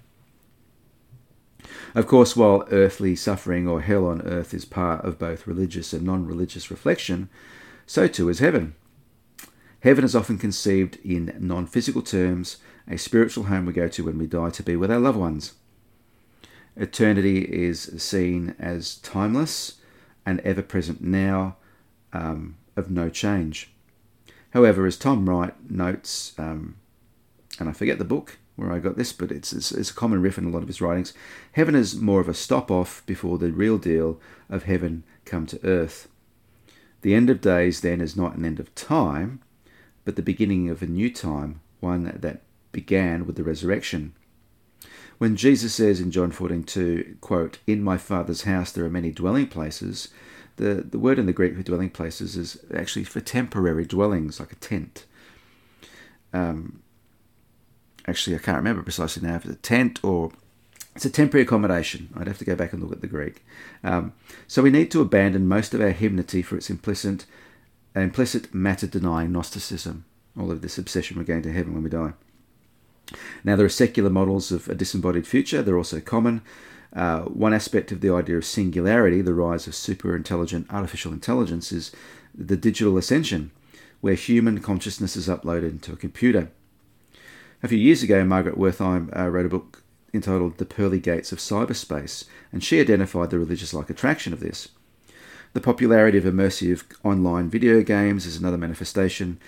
Of 1.93 2.07
course, 2.07 2.35
while 2.35 2.67
earthly 2.71 3.15
suffering 3.15 3.67
or 3.67 3.81
hell 3.81 4.05
on 4.05 4.21
earth 4.21 4.53
is 4.53 4.65
part 4.65 5.03
of 5.05 5.19
both 5.19 5.47
religious 5.47 5.93
and 5.93 6.03
non 6.03 6.25
religious 6.25 6.69
reflection, 6.69 7.29
so 7.85 8.07
too 8.07 8.29
is 8.29 8.39
heaven. 8.39 8.75
Heaven 9.81 10.03
is 10.03 10.15
often 10.15 10.37
conceived 10.37 10.97
in 11.03 11.35
non 11.39 11.67
physical 11.67 12.01
terms, 12.01 12.57
a 12.89 12.97
spiritual 12.97 13.45
home 13.45 13.65
we 13.65 13.73
go 13.73 13.87
to 13.87 14.03
when 14.03 14.17
we 14.17 14.27
die 14.27 14.49
to 14.49 14.63
be 14.63 14.75
with 14.75 14.91
our 14.91 14.99
loved 14.99 15.17
ones. 15.17 15.53
Eternity 16.75 17.39
is 17.41 18.01
seen 18.01 18.55
as 18.59 18.95
timeless 18.97 19.79
and 20.25 20.39
ever 20.41 20.61
present 20.61 21.01
now, 21.01 21.55
um, 22.11 22.57
of 22.75 22.89
no 22.89 23.09
change. 23.09 23.71
However, 24.51 24.85
as 24.85 24.97
Tom 24.97 25.29
Wright 25.29 25.53
notes, 25.69 26.33
um, 26.37 26.77
and 27.59 27.69
I 27.69 27.73
forget 27.73 27.99
the 27.99 28.05
book, 28.05 28.37
where 28.55 28.71
I 28.71 28.79
got 28.79 28.95
this, 28.95 29.11
but 29.11 29.31
it's, 29.31 29.51
it's, 29.51 29.71
it's, 29.71 29.91
a 29.91 29.93
common 29.93 30.21
riff 30.21 30.37
in 30.37 30.45
a 30.45 30.49
lot 30.49 30.61
of 30.61 30.67
his 30.67 30.81
writings. 30.81 31.13
Heaven 31.53 31.75
is 31.75 31.95
more 31.95 32.21
of 32.21 32.29
a 32.29 32.33
stop 32.33 32.71
off 32.71 33.05
before 33.05 33.37
the 33.37 33.51
real 33.51 33.77
deal 33.77 34.19
of 34.49 34.63
heaven 34.63 35.03
come 35.25 35.45
to 35.47 35.65
earth. 35.65 36.07
The 37.01 37.13
end 37.13 37.29
of 37.29 37.41
days 37.41 37.81
then 37.81 38.01
is 38.01 38.15
not 38.15 38.35
an 38.35 38.45
end 38.45 38.59
of 38.59 38.73
time, 38.73 39.41
but 40.05 40.15
the 40.15 40.21
beginning 40.21 40.69
of 40.69 40.81
a 40.81 40.87
new 40.87 41.11
time, 41.11 41.61
one 41.79 42.03
that 42.21 42.41
began 42.71 43.25
with 43.25 43.35
the 43.35 43.43
resurrection. 43.43 44.13
When 45.17 45.35
Jesus 45.35 45.73
says 45.73 45.99
in 45.99 46.11
John 46.11 46.31
14:2, 46.31 47.17
quote, 47.21 47.59
"In 47.67 47.83
my 47.83 47.97
Father's 47.97 48.41
house 48.43 48.71
there 48.71 48.85
are 48.85 48.89
many 48.89 49.11
dwelling 49.11 49.47
places," 49.47 50.09
the, 50.57 50.85
the 50.89 50.99
word 50.99 51.19
in 51.19 51.25
the 51.25 51.33
Greek 51.33 51.55
for 51.55 51.63
dwelling 51.63 51.89
places 51.89 52.35
is 52.35 52.57
actually 52.73 53.05
for 53.05 53.21
temporary 53.21 53.85
dwellings, 53.85 54.39
like 54.39 54.51
a 54.51 54.55
tent. 54.55 55.05
Um, 56.33 56.81
actually, 58.07 58.35
I 58.35 58.39
can't 58.39 58.57
remember 58.57 58.83
precisely 58.83 59.27
now 59.27 59.35
if 59.35 59.45
it's 59.45 59.53
a 59.53 59.57
tent 59.57 59.99
or 60.03 60.31
it's 60.95 61.05
a 61.05 61.09
temporary 61.09 61.43
accommodation. 61.43 62.09
I'd 62.15 62.27
have 62.27 62.37
to 62.37 62.45
go 62.45 62.55
back 62.55 62.71
and 62.71 62.81
look 62.81 62.93
at 62.93 63.01
the 63.01 63.07
Greek. 63.07 63.43
Um, 63.83 64.13
so 64.47 64.61
we 64.61 64.69
need 64.69 64.91
to 64.91 65.01
abandon 65.01 65.47
most 65.47 65.73
of 65.73 65.81
our 65.81 65.91
hymnody 65.91 66.41
for 66.41 66.55
its 66.55 66.69
implicit, 66.69 67.25
implicit 67.95 68.53
matter 68.53 68.87
denying 68.87 69.31
Gnosticism, 69.31 70.05
all 70.39 70.51
of 70.51 70.61
this 70.61 70.77
obsession 70.77 71.17
with 71.17 71.27
going 71.27 71.41
to 71.41 71.51
heaven 71.51 71.73
when 71.73 71.83
we 71.83 71.89
die. 71.89 72.13
Now, 73.43 73.55
there 73.55 73.65
are 73.65 73.69
secular 73.69 74.09
models 74.09 74.51
of 74.51 74.67
a 74.67 74.75
disembodied 74.75 75.27
future, 75.27 75.61
they're 75.61 75.77
also 75.77 75.99
common. 75.99 76.41
Uh, 76.93 77.23
one 77.23 77.53
aspect 77.53 77.91
of 77.91 77.99
the 77.99 78.09
idea 78.09 78.37
of 78.37 78.45
singularity, 78.45 79.21
the 79.21 79.33
rise 79.33 79.67
of 79.67 79.75
super 79.75 80.15
intelligent 80.15 80.65
artificial 80.71 81.11
intelligence, 81.11 81.71
is 81.71 81.91
the 82.33 82.55
digital 82.55 82.97
ascension, 82.97 83.51
where 83.99 84.13
human 84.13 84.59
consciousness 84.59 85.17
is 85.17 85.27
uploaded 85.27 85.71
into 85.71 85.91
a 85.91 85.97
computer. 85.97 86.51
A 87.65 87.67
few 87.67 87.79
years 87.79 88.03
ago, 88.03 88.23
Margaret 88.23 88.59
Wertheim 88.59 89.09
uh, 89.17 89.27
wrote 89.27 89.47
a 89.47 89.49
book 89.49 89.81
entitled 90.13 90.59
The 90.59 90.67
Pearly 90.67 90.99
Gates 90.99 91.31
of 91.31 91.39
Cyberspace, 91.39 92.25
and 92.51 92.63
she 92.63 92.79
identified 92.79 93.31
the 93.31 93.39
religious 93.39 93.73
like 93.73 93.89
attraction 93.89 94.33
of 94.33 94.39
this. 94.39 94.69
The 95.53 95.61
popularity 95.61 96.19
of 96.19 96.25
immersive 96.25 96.83
online 97.03 97.49
video 97.49 97.81
games 97.81 98.27
is 98.27 98.37
another 98.37 98.59
manifestation, 98.59 99.39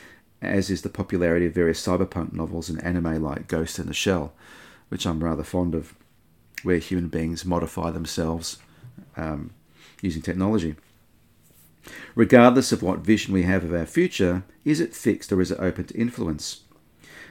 as 0.42 0.72
is 0.72 0.82
the 0.82 0.90
popularity 0.90 1.46
of 1.46 1.54
various 1.54 1.86
cyberpunk 1.86 2.34
novels 2.34 2.70
and 2.70 2.84
anime 2.84 3.22
like 3.22 3.48
Ghost 3.48 3.78
in 3.78 3.86
the 3.86 3.94
Shell, 3.94 4.34
which 4.90 5.06
I'm 5.06 5.24
rather 5.24 5.44
fond 5.44 5.76
of, 5.76 5.94
where 6.64 6.80
human 6.80 7.10
beings 7.10 7.46
modify 7.46 7.92
themselves 7.92 8.58
um, 9.16 9.52
using 10.02 10.24
technology. 10.24 10.76
Regardless 12.16 12.72
of 12.72 12.82
what 12.82 13.02
vision 13.02 13.32
we 13.32 13.44
have 13.44 13.64
of 13.64 13.76
our 13.76 13.86
future, 13.86 14.42
is 14.66 14.80
it 14.80 14.96
fixed 14.96 15.32
or 15.32 15.40
is 15.40 15.52
it 15.52 15.60
open 15.60 15.86
to 15.86 15.96
influence? 15.96 16.62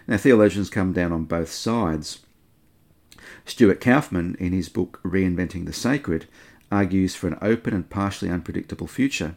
Now, 0.06 0.16
theologians 0.16 0.70
come 0.70 0.92
down 0.92 1.12
on 1.12 1.24
both 1.24 1.50
sides. 1.50 2.20
Stuart 3.44 3.80
Kauffman, 3.80 4.36
in 4.38 4.52
his 4.52 4.68
book 4.68 5.00
Reinventing 5.04 5.66
the 5.66 5.72
Sacred, 5.72 6.26
argues 6.70 7.14
for 7.14 7.28
an 7.28 7.38
open 7.40 7.74
and 7.74 7.88
partially 7.88 8.30
unpredictable 8.30 8.86
future. 8.86 9.36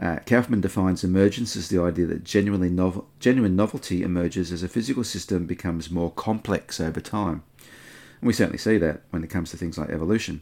Uh, 0.00 0.18
Kauffman 0.26 0.60
defines 0.60 1.02
emergence 1.02 1.56
as 1.56 1.68
the 1.68 1.82
idea 1.82 2.06
that 2.06 2.22
genuinely 2.22 2.70
novel, 2.70 3.08
genuine 3.18 3.56
novelty 3.56 4.02
emerges 4.02 4.52
as 4.52 4.62
a 4.62 4.68
physical 4.68 5.02
system 5.02 5.44
becomes 5.44 5.90
more 5.90 6.12
complex 6.12 6.78
over 6.80 7.00
time. 7.00 7.42
And 8.20 8.28
we 8.28 8.32
certainly 8.32 8.58
see 8.58 8.78
that 8.78 9.02
when 9.10 9.24
it 9.24 9.30
comes 9.30 9.50
to 9.50 9.56
things 9.56 9.76
like 9.76 9.90
evolution. 9.90 10.40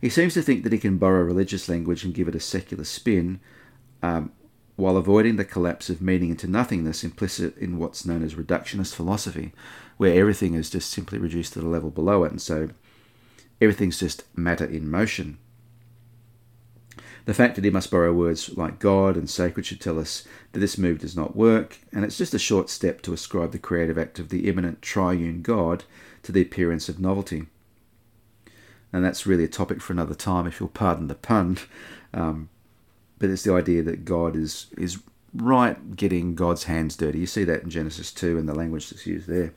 He 0.00 0.08
seems 0.08 0.34
to 0.34 0.42
think 0.42 0.62
that 0.62 0.72
he 0.72 0.78
can 0.78 0.98
borrow 0.98 1.22
religious 1.22 1.68
language 1.68 2.04
and 2.04 2.14
give 2.14 2.28
it 2.28 2.34
a 2.34 2.40
secular 2.40 2.84
spin 2.84 3.40
um, 4.02 4.30
while 4.76 4.96
avoiding 4.96 5.36
the 5.36 5.44
collapse 5.44 5.88
of 5.88 6.02
meaning 6.02 6.30
into 6.30 6.46
nothingness 6.46 7.02
implicit 7.02 7.56
in 7.58 7.78
what's 7.78 8.06
known 8.06 8.22
as 8.22 8.34
reductionist 8.34 8.94
philosophy, 8.94 9.52
where 9.96 10.18
everything 10.18 10.54
is 10.54 10.70
just 10.70 10.90
simply 10.90 11.18
reduced 11.18 11.54
to 11.54 11.60
the 11.60 11.66
level 11.66 11.90
below 11.90 12.24
it, 12.24 12.30
and 12.30 12.40
so 12.40 12.68
everything's 13.60 13.98
just 13.98 14.24
matter 14.36 14.64
in 14.64 14.90
motion. 14.90 15.38
The 17.24 17.34
fact 17.34 17.56
that 17.56 17.64
he 17.64 17.70
must 17.70 17.90
borrow 17.90 18.12
words 18.12 18.56
like 18.56 18.78
God 18.78 19.16
and 19.16 19.28
sacred 19.28 19.66
should 19.66 19.80
tell 19.80 19.98
us 19.98 20.24
that 20.52 20.60
this 20.60 20.78
move 20.78 21.00
does 21.00 21.16
not 21.16 21.34
work, 21.34 21.78
and 21.92 22.04
it's 22.04 22.18
just 22.18 22.34
a 22.34 22.38
short 22.38 22.70
step 22.70 23.02
to 23.02 23.12
ascribe 23.12 23.50
the 23.50 23.58
creative 23.58 23.98
act 23.98 24.20
of 24.20 24.28
the 24.28 24.48
immanent 24.48 24.80
triune 24.80 25.42
God 25.42 25.84
to 26.22 26.30
the 26.30 26.42
appearance 26.42 26.88
of 26.88 27.00
novelty. 27.00 27.46
And 28.92 29.04
that's 29.04 29.26
really 29.26 29.42
a 29.44 29.48
topic 29.48 29.80
for 29.80 29.92
another 29.92 30.14
time, 30.14 30.46
if 30.46 30.60
you'll 30.60 30.68
pardon 30.68 31.08
the 31.08 31.16
pun. 31.16 31.58
Um, 32.14 32.48
but 33.18 33.30
it's 33.30 33.44
the 33.44 33.54
idea 33.54 33.82
that 33.82 34.04
God 34.04 34.36
is 34.36 34.66
is 34.76 34.98
right 35.34 35.96
getting 35.96 36.34
God's 36.34 36.64
hands 36.64 36.96
dirty. 36.96 37.18
You 37.18 37.26
see 37.26 37.44
that 37.44 37.62
in 37.62 37.70
Genesis 37.70 38.12
2 38.12 38.38
and 38.38 38.48
the 38.48 38.54
language 38.54 38.90
that's 38.90 39.06
used 39.06 39.28
there. 39.28 39.52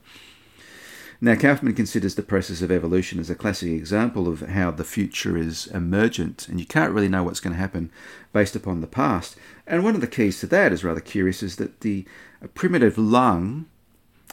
Now, 1.22 1.36
Kauffman 1.36 1.74
considers 1.74 2.16
the 2.16 2.24
process 2.24 2.62
of 2.62 2.72
evolution 2.72 3.20
as 3.20 3.30
a 3.30 3.36
classic 3.36 3.72
example 3.72 4.30
of 4.30 4.40
how 4.42 4.72
the 4.72 4.86
future 4.86 5.36
is 5.36 5.68
emergent, 5.68 6.48
and 6.48 6.62
you 6.62 6.66
can't 6.66 6.94
really 6.94 7.10
know 7.10 7.24
what's 7.24 7.42
going 7.42 7.54
to 7.54 7.60
happen 7.60 7.92
based 8.32 8.56
upon 8.56 8.80
the 8.80 8.88
past. 8.88 9.36
And 9.68 9.84
one 9.84 9.96
of 9.96 10.02
the 10.02 10.08
keys 10.08 10.40
to 10.40 10.48
that 10.48 10.72
is 10.72 10.84
rather 10.84 11.02
curious 11.02 11.44
is 11.44 11.58
that 11.58 11.82
the 11.82 12.06
primitive 12.54 12.98
lung 12.98 13.66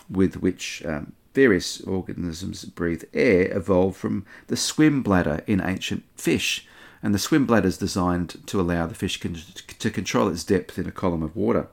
with 0.09 0.37
which 0.37 0.85
um, 0.87 1.13
various 1.35 1.81
organisms 1.81 2.65
breathe 2.65 3.03
air 3.13 3.55
evolved 3.57 3.97
from 3.97 4.25
the 4.47 4.57
swim 4.57 5.03
bladder 5.03 5.43
in 5.49 5.61
ancient 5.61 6.05
fish 6.17 6.69
and 7.07 7.15
the 7.15 7.21
swim 7.21 7.47
bladder 7.47 7.69
is 7.69 7.79
designed 7.79 8.45
to 8.49 8.61
allow 8.61 8.85
the 8.85 8.95
fish 8.97 9.21
con- 9.21 9.39
to 9.79 9.91
control 9.93 10.27
its 10.27 10.43
depth 10.43 10.77
in 10.77 10.89
a 10.89 10.91
column 10.91 11.23
of 11.23 11.37
water. 11.37 11.69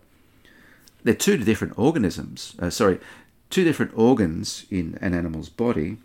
They're 1.03 1.15
two 1.15 1.37
different 1.37 1.73
organisms, 1.75 2.53
uh, 2.59 2.69
sorry, 2.69 2.99
two 3.49 3.63
different 3.63 3.93
organs 3.95 4.67
in 4.69 4.95
an 5.01 5.15
animal's 5.15 5.49
body, 5.49 5.97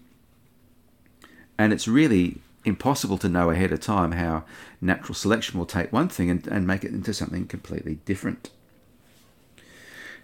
and 1.59 1.75
it's 1.75 1.87
really 1.87 2.39
impossible 2.65 3.19
to 3.19 3.29
know 3.29 3.51
ahead 3.51 3.71
of 3.71 3.81
time 3.81 4.13
how 4.13 4.45
natural 4.81 5.15
selection 5.15 5.59
will 5.59 5.67
take 5.67 5.93
one 5.93 6.09
thing 6.09 6.31
and, 6.31 6.47
and 6.47 6.67
make 6.67 6.83
it 6.83 6.93
into 6.93 7.13
something 7.13 7.47
completely 7.47 7.99
different. 8.07 8.49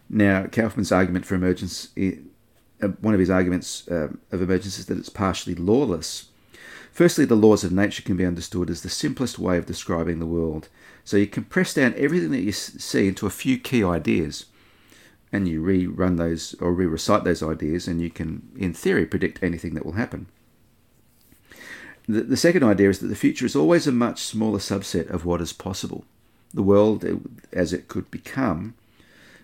Now, 0.09 0.47
Kauffman's 0.47 0.93
argument 0.93 1.27
for 1.27 1.35
emergence, 1.35 1.91
uh, 1.99 2.89
one 3.03 3.13
of 3.13 3.21
his 3.21 3.29
arguments 3.29 3.87
uh, 3.87 4.09
of 4.33 4.41
emergence 4.41 4.79
is 4.79 4.87
that 4.87 4.97
it's 4.97 5.11
partially 5.11 5.55
lawless. 5.55 6.31
Firstly, 6.95 7.25
the 7.25 7.35
laws 7.35 7.65
of 7.65 7.73
nature 7.73 8.05
can 8.05 8.17
be 8.17 8.25
understood 8.25 8.71
as 8.71 8.83
the 8.83 8.89
simplest 8.89 9.37
way 9.37 9.59
of 9.59 9.67
describing 9.67 10.21
the 10.21 10.27
world. 10.27 10.69
So 11.03 11.17
you 11.17 11.27
compress 11.27 11.75
down 11.75 11.93
everything 11.97 12.31
that 12.31 12.43
you 12.43 12.53
see 12.53 13.09
into 13.09 13.27
a 13.27 13.31
few 13.31 13.59
key 13.59 13.83
ideas, 13.83 14.47
and 15.33 15.49
you 15.49 15.61
rerun 15.61 16.19
those 16.19 16.55
or 16.61 16.73
re 16.73 16.87
recite 16.87 17.25
those 17.25 17.43
ideas, 17.43 17.89
and 17.89 18.01
you 18.01 18.11
can, 18.11 18.49
in 18.57 18.73
theory, 18.73 19.07
predict 19.07 19.43
anything 19.43 19.75
that 19.75 19.85
will 19.85 19.95
happen. 19.95 20.29
The, 22.07 22.37
second 22.37 22.63
idea 22.63 22.91
is 22.91 23.01
that 23.01 23.09
the 23.09 23.17
future 23.17 23.47
is 23.47 23.57
always 23.57 23.89
a 23.89 23.93
much 23.93 24.23
smaller 24.23 24.61
subset 24.61 25.11
of 25.11 25.25
what 25.25 25.41
is 25.41 25.53
possible. 25.53 26.05
The 26.53 26.63
world, 26.63 27.05
as 27.53 27.73
it 27.73 27.89
could 27.89 28.09
become, 28.13 28.75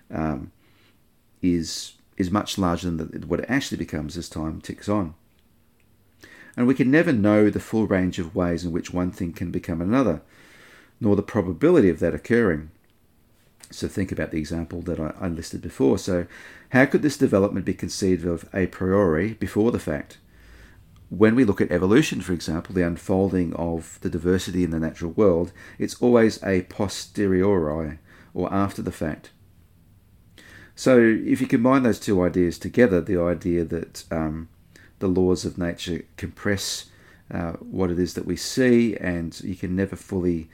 um, 0.09 0.53
is 1.43 1.95
is 2.17 2.31
much 2.31 2.59
larger 2.59 2.91
than 2.91 2.99
the, 2.99 3.27
what 3.27 3.41
it 3.41 3.47
actually 3.49 3.79
becomes 3.79 4.17
as 4.17 4.29
time 4.29 4.61
ticks 4.61 4.89
on 4.89 5.15
and 6.61 6.67
we 6.67 6.75
can 6.75 6.91
never 6.91 7.11
know 7.11 7.49
the 7.49 7.59
full 7.59 7.87
range 7.87 8.19
of 8.19 8.35
ways 8.35 8.67
in 8.67 8.71
which 8.71 8.93
one 8.93 9.11
thing 9.11 9.33
can 9.33 9.51
become 9.51 9.81
another, 9.81 10.21
nor 11.01 11.17
the 11.17 11.23
probability 11.23 11.89
of 11.89 12.01
that 12.01 12.15
occurring. 12.15 12.71
So 13.71 13.89
think 13.89 14.13
about 14.13 14.31
the 14.31 14.37
example 14.37 14.83
that 14.83 15.01
I, 15.01 15.29
listed 15.29 15.63
before. 15.63 15.97
So, 15.97 16.27
how 16.73 16.85
could 16.85 17.01
this 17.01 17.17
development 17.17 17.65
be 17.65 17.73
conceived 17.73 18.27
of 18.27 18.47
a 18.53 18.67
priori 18.67 19.33
before 19.33 19.73
the 19.73 19.79
fact? 19.79 20.19
When 21.09 21.35
we 21.35 21.45
look 21.45 21.63
at 21.63 21.73
evolution, 21.73 22.21
for 22.21 22.35
example, 22.35 22.75
the 22.75 22.87
unfolding 22.87 23.55
of 23.55 23.99
the 24.03 24.11
diversity 24.11 24.63
in 24.63 24.71
the 24.71 24.79
natural 24.79 25.13
world, 25.13 25.53
it's 25.79 25.95
always 26.03 26.43
a 26.43 26.65
posteriori 26.65 28.01
or 28.35 28.53
after 28.53 28.83
the 28.83 28.93
fact. 28.93 29.31
So, 30.75 30.99
if 30.99 31.41
you 31.41 31.47
combine 31.47 31.85
those 31.85 31.99
two 31.99 32.23
ideas 32.23 32.59
together, 32.59 33.01
the 33.01 33.19
idea 33.19 33.65
that 33.65 34.05
um, 34.11 34.51
the 35.01 35.09
laws 35.09 35.45
of 35.45 35.59
nature 35.59 36.05
compress 36.17 36.87
uh, 37.31 37.53
what 37.53 37.91
it 37.91 37.99
is 37.99 38.15
that 38.15 38.27
we 38.27 38.37
see, 38.37 38.97
and 38.97 39.41
you 39.43 39.57
can 39.57 39.75
never 39.75 39.97
fully 39.97 40.49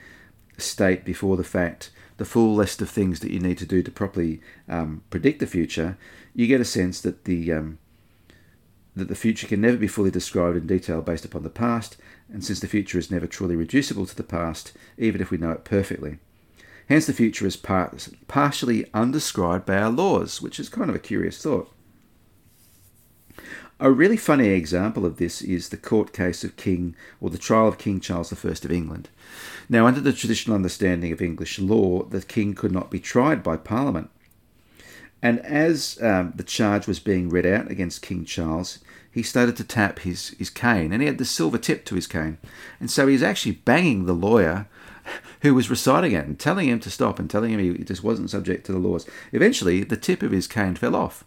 state 0.57 1.05
before 1.05 1.37
the 1.37 1.43
fact 1.43 1.91
the 2.17 2.25
full 2.25 2.55
list 2.55 2.81
of 2.81 2.89
things 2.89 3.19
that 3.19 3.31
you 3.31 3.39
need 3.39 3.59
to 3.59 3.65
do 3.65 3.83
to 3.83 3.91
properly 3.91 4.41
um, 4.67 5.03
predict 5.11 5.39
the 5.39 5.45
future. 5.45 5.97
You 6.33 6.47
get 6.47 6.61
a 6.61 6.65
sense 6.65 6.99
that 7.01 7.25
the 7.25 7.51
um, 7.53 7.77
that 8.95 9.07
the 9.07 9.15
future 9.15 9.47
can 9.47 9.61
never 9.61 9.77
be 9.77 9.87
fully 9.87 10.09
described 10.09 10.57
in 10.57 10.65
detail 10.65 11.01
based 11.01 11.25
upon 11.25 11.43
the 11.43 11.49
past, 11.49 11.97
and 12.33 12.43
since 12.43 12.59
the 12.59 12.67
future 12.67 12.97
is 12.97 13.11
never 13.11 13.27
truly 13.27 13.55
reducible 13.55 14.07
to 14.07 14.15
the 14.15 14.23
past, 14.23 14.73
even 14.97 15.21
if 15.21 15.29
we 15.29 15.37
know 15.37 15.51
it 15.51 15.63
perfectly. 15.63 16.17
Hence, 16.89 17.05
the 17.05 17.13
future 17.13 17.45
is 17.45 17.57
part, 17.57 18.07
partially 18.27 18.89
undescribed 18.93 19.65
by 19.65 19.77
our 19.77 19.91
laws, 19.91 20.41
which 20.41 20.59
is 20.59 20.69
kind 20.69 20.89
of 20.89 20.95
a 20.95 20.99
curious 20.99 21.41
thought. 21.41 21.71
A 23.79 23.91
really 23.91 24.17
funny 24.17 24.47
example 24.47 25.05
of 25.05 25.17
this 25.17 25.39
is 25.43 25.69
the 25.69 25.77
court 25.77 26.11
case 26.11 26.43
of 26.43 26.55
King, 26.55 26.95
or 27.21 27.29
the 27.29 27.37
trial 27.37 27.67
of 27.67 27.77
King 27.77 27.99
Charles 27.99 28.33
I 28.33 28.49
of 28.49 28.71
England. 28.71 29.09
Now, 29.69 29.85
under 29.85 30.01
the 30.01 30.13
traditional 30.13 30.55
understanding 30.55 31.11
of 31.11 31.21
English 31.21 31.59
law, 31.59 32.03
the 32.03 32.23
king 32.23 32.55
could 32.55 32.71
not 32.71 32.89
be 32.89 32.99
tried 32.99 33.43
by 33.43 33.55
Parliament. 33.55 34.09
And 35.21 35.39
as 35.41 35.99
um, 36.01 36.33
the 36.35 36.43
charge 36.43 36.87
was 36.87 36.99
being 36.99 37.29
read 37.29 37.45
out 37.45 37.69
against 37.69 38.01
King 38.01 38.25
Charles, 38.25 38.79
he 39.11 39.21
started 39.21 39.55
to 39.57 39.63
tap 39.63 39.99
his, 39.99 40.29
his 40.39 40.49
cane, 40.49 40.91
and 40.91 41.01
he 41.01 41.07
had 41.07 41.19
the 41.19 41.25
silver 41.25 41.59
tip 41.59 41.85
to 41.85 41.95
his 41.95 42.07
cane. 42.07 42.39
And 42.79 42.89
so 42.89 43.05
he 43.05 43.13
was 43.13 43.23
actually 43.23 43.53
banging 43.53 44.05
the 44.05 44.13
lawyer 44.13 44.67
who 45.41 45.53
was 45.53 45.69
reciting 45.69 46.13
it 46.13 46.25
and 46.25 46.39
telling 46.39 46.67
him 46.67 46.79
to 46.79 46.89
stop 46.89 47.19
and 47.19 47.29
telling 47.29 47.51
him 47.51 47.59
he 47.59 47.83
just 47.83 48.03
wasn't 48.03 48.31
subject 48.31 48.65
to 48.65 48.71
the 48.71 48.79
laws. 48.79 49.07
Eventually, 49.31 49.83
the 49.83 49.97
tip 49.97 50.23
of 50.23 50.31
his 50.31 50.47
cane 50.47 50.73
fell 50.73 50.95
off 50.95 51.23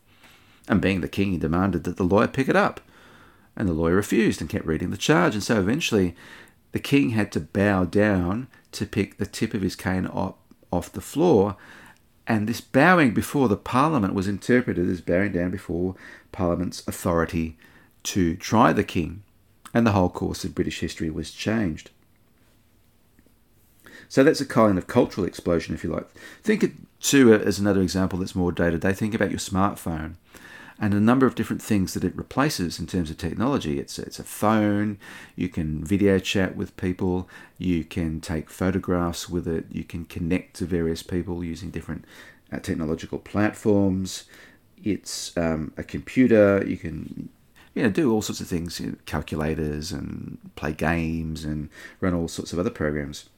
and 0.68 0.81
being 0.81 1.01
the 1.01 1.09
king, 1.09 1.33
he 1.33 1.38
demanded 1.38 1.85
that 1.85 1.96
the 1.96 2.05
lawyer 2.05 2.29
pick 2.29 2.49
it 2.49 2.57
up. 2.57 2.81
And 3.57 3.68
the 3.68 3.73
lawyer 3.73 3.96
refused 3.96 4.40
and 4.40 4.49
kept 4.49 4.66
reading 4.66 4.90
the 4.90 4.96
charge. 4.96 5.35
And 5.35 5.42
so 5.42 5.59
eventually, 5.59 6.14
the 6.73 6.79
king 6.79 7.11
had 7.11 7.33
to 7.33 7.40
bow 7.40 7.85
down 7.85 8.46
to 8.73 8.87
pick 8.87 9.16
the 9.16 9.27
tip 9.27 9.55
of 9.55 9.62
his 9.62 9.77
cane 9.77 10.07
off, 10.07 10.35
off 10.70 10.92
the 10.92 11.01
floor. 11.01 11.57
And 12.27 12.46
this 12.46 12.61
bowing 12.61 13.12
before 13.12 13.49
the 13.49 13.57
parliament 13.57 14.14
was 14.14 14.29
interpreted 14.29 14.88
as 14.88 15.01
bowing 15.01 15.33
down 15.33 15.51
before 15.51 15.96
parliament's 16.31 16.87
authority 16.87 17.59
to 18.05 18.37
try 18.37 18.73
the 18.73 18.85
king. 18.85 19.25
And 19.75 19.87
the 19.87 19.92
whole 19.92 20.11
course 20.11 20.44
of 20.44 20.55
British 20.55 20.81
history 20.81 21.11
was 21.11 21.33
changed. 21.33 21.90
So 24.11 24.25
that's 24.25 24.40
a 24.40 24.46
kind 24.46 24.77
of 24.77 24.88
cultural 24.88 25.25
explosion, 25.25 25.73
if 25.73 25.85
you 25.85 25.90
like. 25.90 26.09
Think 26.42 26.64
it 26.64 26.73
too 27.01 27.33
as 27.33 27.61
another 27.61 27.81
example 27.81 28.18
that's 28.18 28.35
more 28.35 28.51
day 28.51 28.68
to 28.68 28.77
day. 28.77 28.92
Think 28.92 29.14
about 29.14 29.31
your 29.31 29.38
smartphone. 29.38 30.16
and 30.83 30.94
a 30.94 31.01
number 31.01 31.27
of 31.27 31.35
different 31.35 31.61
things 31.61 31.92
that 31.92 32.05
it 32.05 32.16
replaces 32.16 32.81
in 32.81 32.87
terms 32.87 33.11
of 33.11 33.18
technology. 33.18 33.79
It's, 33.79 33.99
it's 33.99 34.18
a 34.18 34.25
phone, 34.25 34.99
you 35.37 35.49
can 35.51 35.85
video 35.85 36.18
chat 36.18 36.57
with 36.57 36.77
people, 36.79 37.29
you 37.59 37.85
can 37.85 38.20
take 38.20 38.49
photographs 38.49 39.29
with 39.29 39.46
it, 39.46 39.66
you 39.70 39.85
can 39.85 40.07
connect 40.07 40.57
to 40.57 40.64
various 40.64 41.03
people 41.03 41.44
using 41.44 41.70
different 41.70 42.07
uh, 42.51 42.61
technological 42.61 43.18
platforms. 43.18 44.25
It's 44.83 45.37
um, 45.37 45.73
a 45.77 45.85
computer, 45.85 46.64
you 46.66 46.79
can 46.79 47.29
you 47.75 47.83
know, 47.83 47.90
do 47.90 48.11
all 48.11 48.23
sorts 48.23 48.40
of 48.40 48.49
things, 48.49 48.81
you 48.81 48.87
know, 48.87 48.96
calculators 49.05 49.92
and 49.92 50.38
play 50.57 50.73
games 50.73 51.44
and 51.44 51.68
run 52.01 52.14
all 52.14 52.27
sorts 52.27 52.55
of 52.55 52.59
other 52.59 52.70
programs. 52.70 53.29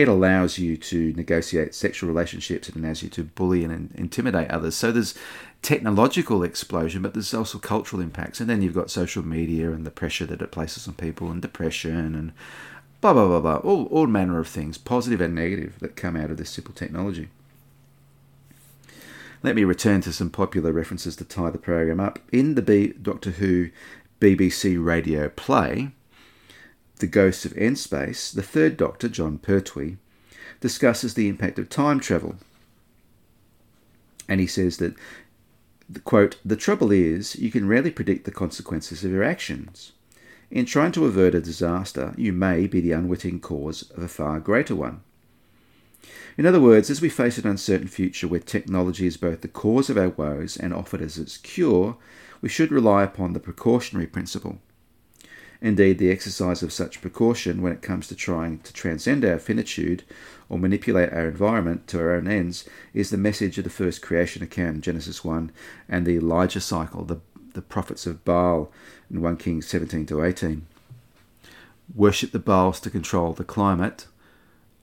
It 0.00 0.08
allows 0.08 0.56
you 0.56 0.78
to 0.78 1.12
negotiate 1.12 1.74
sexual 1.74 2.08
relationships. 2.08 2.70
It 2.70 2.76
allows 2.76 3.02
you 3.02 3.10
to 3.10 3.24
bully 3.24 3.64
and 3.64 3.92
intimidate 3.94 4.50
others. 4.50 4.74
So 4.74 4.90
there's 4.90 5.14
technological 5.60 6.42
explosion, 6.42 7.02
but 7.02 7.12
there's 7.12 7.34
also 7.34 7.58
cultural 7.58 8.00
impacts. 8.00 8.40
And 8.40 8.48
then 8.48 8.62
you've 8.62 8.74
got 8.74 8.90
social 8.90 9.22
media 9.22 9.72
and 9.72 9.84
the 9.84 9.90
pressure 9.90 10.24
that 10.24 10.40
it 10.40 10.52
places 10.52 10.88
on 10.88 10.94
people 10.94 11.30
and 11.30 11.42
depression 11.42 12.14
and 12.14 12.32
blah, 13.02 13.12
blah, 13.12 13.26
blah, 13.26 13.40
blah. 13.40 13.56
All, 13.56 13.84
all 13.88 14.06
manner 14.06 14.38
of 14.38 14.48
things, 14.48 14.78
positive 14.78 15.20
and 15.20 15.34
negative, 15.34 15.78
that 15.80 15.96
come 15.96 16.16
out 16.16 16.30
of 16.30 16.38
this 16.38 16.48
simple 16.48 16.72
technology. 16.72 17.28
Let 19.42 19.54
me 19.54 19.64
return 19.64 20.00
to 20.00 20.14
some 20.14 20.30
popular 20.30 20.72
references 20.72 21.14
to 21.16 21.26
tie 21.26 21.50
the 21.50 21.58
program 21.58 22.00
up. 22.00 22.20
In 22.32 22.54
the 22.54 22.62
B- 22.62 22.94
Doctor 23.02 23.32
Who 23.32 23.68
BBC 24.18 24.82
radio 24.82 25.28
play, 25.28 25.90
The 27.00 27.06
Ghosts 27.06 27.46
of 27.46 27.56
N-Space, 27.56 28.30
the 28.30 28.42
third 28.42 28.76
Doctor, 28.76 29.08
Jon 29.08 29.38
Pertwee, 29.38 29.96
discusses 30.60 31.14
the 31.14 31.28
impact 31.28 31.58
of 31.58 31.70
time 31.70 31.98
travel. 31.98 32.36
And 34.28 34.38
he 34.38 34.46
says 34.46 34.76
that, 34.76 34.94
quote, 36.04 36.36
the 36.44 36.56
trouble 36.56 36.92
is, 36.92 37.36
you 37.36 37.50
can 37.50 37.66
rarely 37.66 37.90
predict 37.90 38.26
the 38.26 38.30
consequences 38.30 39.02
of 39.02 39.12
your 39.12 39.24
actions. 39.24 39.92
In 40.50 40.66
trying 40.66 40.92
to 40.92 41.06
avert 41.06 41.34
a 41.34 41.40
disaster, 41.40 42.12
you 42.18 42.34
may 42.34 42.66
be 42.66 42.82
the 42.82 42.92
unwitting 42.92 43.40
cause 43.40 43.90
of 43.92 44.02
a 44.02 44.08
far 44.08 44.38
greater 44.38 44.76
one. 44.76 45.00
In 46.36 46.44
other 46.44 46.60
words, 46.60 46.90
as 46.90 47.00
we 47.00 47.08
face 47.08 47.38
an 47.38 47.46
uncertain 47.46 47.88
future 47.88 48.28
where 48.28 48.40
technology 48.40 49.06
is 49.06 49.16
both 49.16 49.40
the 49.40 49.48
cause 49.48 49.88
of 49.88 49.96
our 49.96 50.10
woes 50.10 50.58
and 50.58 50.74
offered 50.74 51.00
as 51.00 51.16
its 51.16 51.38
cure, 51.38 51.96
we 52.42 52.50
should 52.50 52.70
rely 52.70 53.04
upon 53.04 53.32
the 53.32 53.40
precautionary 53.40 54.06
principle. 54.06 54.58
Indeed, 55.62 55.98
the 55.98 56.10
exercise 56.10 56.62
of 56.62 56.72
such 56.72 57.02
precaution 57.02 57.60
when 57.60 57.72
it 57.72 57.82
comes 57.82 58.08
to 58.08 58.14
trying 58.14 58.60
to 58.60 58.72
transcend 58.72 59.24
our 59.24 59.38
finitude 59.38 60.04
or 60.48 60.58
manipulate 60.58 61.12
our 61.12 61.28
environment 61.28 61.86
to 61.88 62.00
our 62.00 62.12
own 62.12 62.26
ends 62.26 62.64
is 62.94 63.10
the 63.10 63.18
message 63.18 63.58
of 63.58 63.64
the 63.64 63.70
first 63.70 64.00
creation 64.00 64.42
account 64.42 64.80
Genesis 64.80 65.22
1 65.22 65.52
and 65.88 66.06
the 66.06 66.16
Elijah 66.16 66.60
cycle, 66.60 67.04
the, 67.04 67.20
the 67.52 67.60
prophets 67.60 68.06
of 68.06 68.24
Baal 68.24 68.72
in 69.10 69.20
1 69.20 69.36
Kings 69.36 69.66
17 69.66 70.06
to 70.06 70.24
18. 70.24 70.66
Worship 71.94 72.30
the 72.30 72.38
Baals 72.38 72.80
to 72.80 72.90
control 72.90 73.34
the 73.34 73.44
climate, 73.44 74.06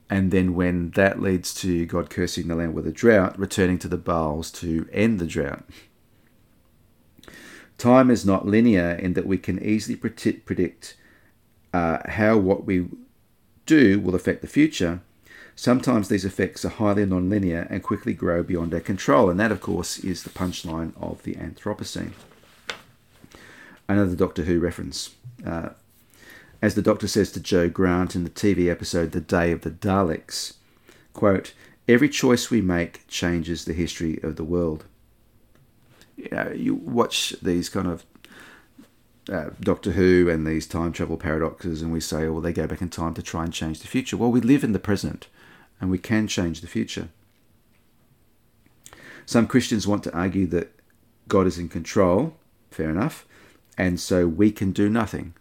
and 0.08 0.30
then 0.30 0.54
when 0.54 0.90
that 0.90 1.20
leads 1.20 1.52
to 1.54 1.86
God 1.86 2.08
cursing 2.08 2.46
the 2.46 2.54
land 2.54 2.74
with 2.74 2.86
a 2.86 2.92
drought, 2.92 3.36
returning 3.38 3.78
to 3.80 3.88
the 3.88 3.96
Baals 3.96 4.52
to 4.52 4.88
end 4.92 5.18
the 5.18 5.26
drought. 5.26 5.64
Time 7.78 8.10
is 8.10 8.26
not 8.26 8.46
linear 8.46 8.90
in 8.90 9.14
that 9.14 9.26
we 9.26 9.38
can 9.38 9.62
easily 9.62 9.96
predict 9.96 10.96
uh, 11.72 11.98
how 12.10 12.36
what 12.36 12.64
we 12.64 12.88
do 13.66 14.00
will 14.00 14.16
affect 14.16 14.42
the 14.42 14.48
future. 14.48 15.00
Sometimes 15.54 16.08
these 16.08 16.24
effects 16.24 16.64
are 16.64 16.70
highly 16.70 17.06
non-linear 17.06 17.66
and 17.70 17.82
quickly 17.82 18.14
grow 18.14 18.42
beyond 18.42 18.74
our 18.74 18.80
control, 18.80 19.30
and 19.30 19.38
that, 19.38 19.52
of 19.52 19.60
course, 19.60 19.98
is 19.98 20.22
the 20.22 20.30
punchline 20.30 20.92
of 21.00 21.22
the 21.22 21.34
Anthropocene. 21.34 22.12
Another 23.88 24.16
Doctor 24.16 24.42
Who 24.42 24.58
reference. 24.58 25.14
Uh, 25.46 25.70
as 26.60 26.74
the 26.74 26.82
Doctor 26.82 27.06
says 27.06 27.30
to 27.32 27.40
Jo 27.40 27.68
Grant 27.68 28.16
in 28.16 28.24
the 28.24 28.30
TV 28.30 28.68
episode 28.68 29.12
The 29.12 29.20
Day 29.20 29.52
of 29.52 29.60
the 29.60 29.70
Daleks, 29.70 30.54
quote, 31.12 31.54
Every 31.86 32.08
choice 32.08 32.50
we 32.50 32.60
make 32.60 33.06
changes 33.06 33.64
the 33.64 33.72
history 33.72 34.18
of 34.22 34.36
the 34.36 34.44
world. 34.44 34.84
You, 36.18 36.28
know, 36.32 36.52
you 36.52 36.74
watch 36.74 37.34
these 37.40 37.68
kind 37.68 37.86
of 37.86 38.04
uh, 39.32 39.50
Doctor 39.60 39.92
Who 39.92 40.28
and 40.28 40.46
these 40.46 40.66
time 40.66 40.92
travel 40.92 41.16
paradoxes, 41.16 41.80
and 41.80 41.92
we 41.92 42.00
say, 42.00 42.24
oh, 42.24 42.32
well, 42.32 42.40
they 42.40 42.52
go 42.52 42.66
back 42.66 42.82
in 42.82 42.88
time 42.88 43.14
to 43.14 43.22
try 43.22 43.44
and 43.44 43.52
change 43.52 43.80
the 43.80 43.86
future. 43.86 44.16
Well, 44.16 44.30
we 44.30 44.40
live 44.40 44.64
in 44.64 44.72
the 44.72 44.78
present, 44.78 45.28
and 45.80 45.90
we 45.90 45.98
can 45.98 46.26
change 46.26 46.60
the 46.60 46.66
future. 46.66 47.08
Some 49.26 49.46
Christians 49.46 49.86
want 49.86 50.02
to 50.04 50.16
argue 50.16 50.46
that 50.48 50.72
God 51.28 51.46
is 51.46 51.58
in 51.58 51.68
control, 51.68 52.34
fair 52.70 52.90
enough, 52.90 53.26
and 53.76 54.00
so 54.00 54.26
we 54.26 54.50
can 54.50 54.72
do 54.72 54.88
nothing. 54.88 55.34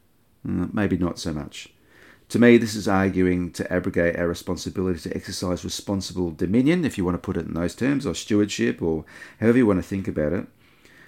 Mm, 0.45 0.73
maybe 0.73 0.97
not 0.97 1.17
so 1.17 1.33
much. 1.33 1.69
To 2.29 2.39
me, 2.39 2.57
this 2.57 2.75
is 2.75 2.89
arguing 2.89 3.51
to 3.53 3.71
abrogate 3.71 4.17
our 4.17 4.27
responsibility 4.27 4.99
to 4.99 5.15
exercise 5.15 5.63
responsible 5.63 6.31
dominion, 6.31 6.83
if 6.83 6.97
you 6.97 7.05
want 7.05 7.15
to 7.15 7.25
put 7.25 7.37
it 7.37 7.45
in 7.45 7.53
those 7.53 7.73
terms, 7.73 8.05
or 8.05 8.13
stewardship, 8.13 8.81
or 8.81 9.05
however 9.39 9.59
you 9.59 9.65
want 9.65 9.79
to 9.79 9.87
think 9.87 10.09
about 10.09 10.33
it, 10.33 10.47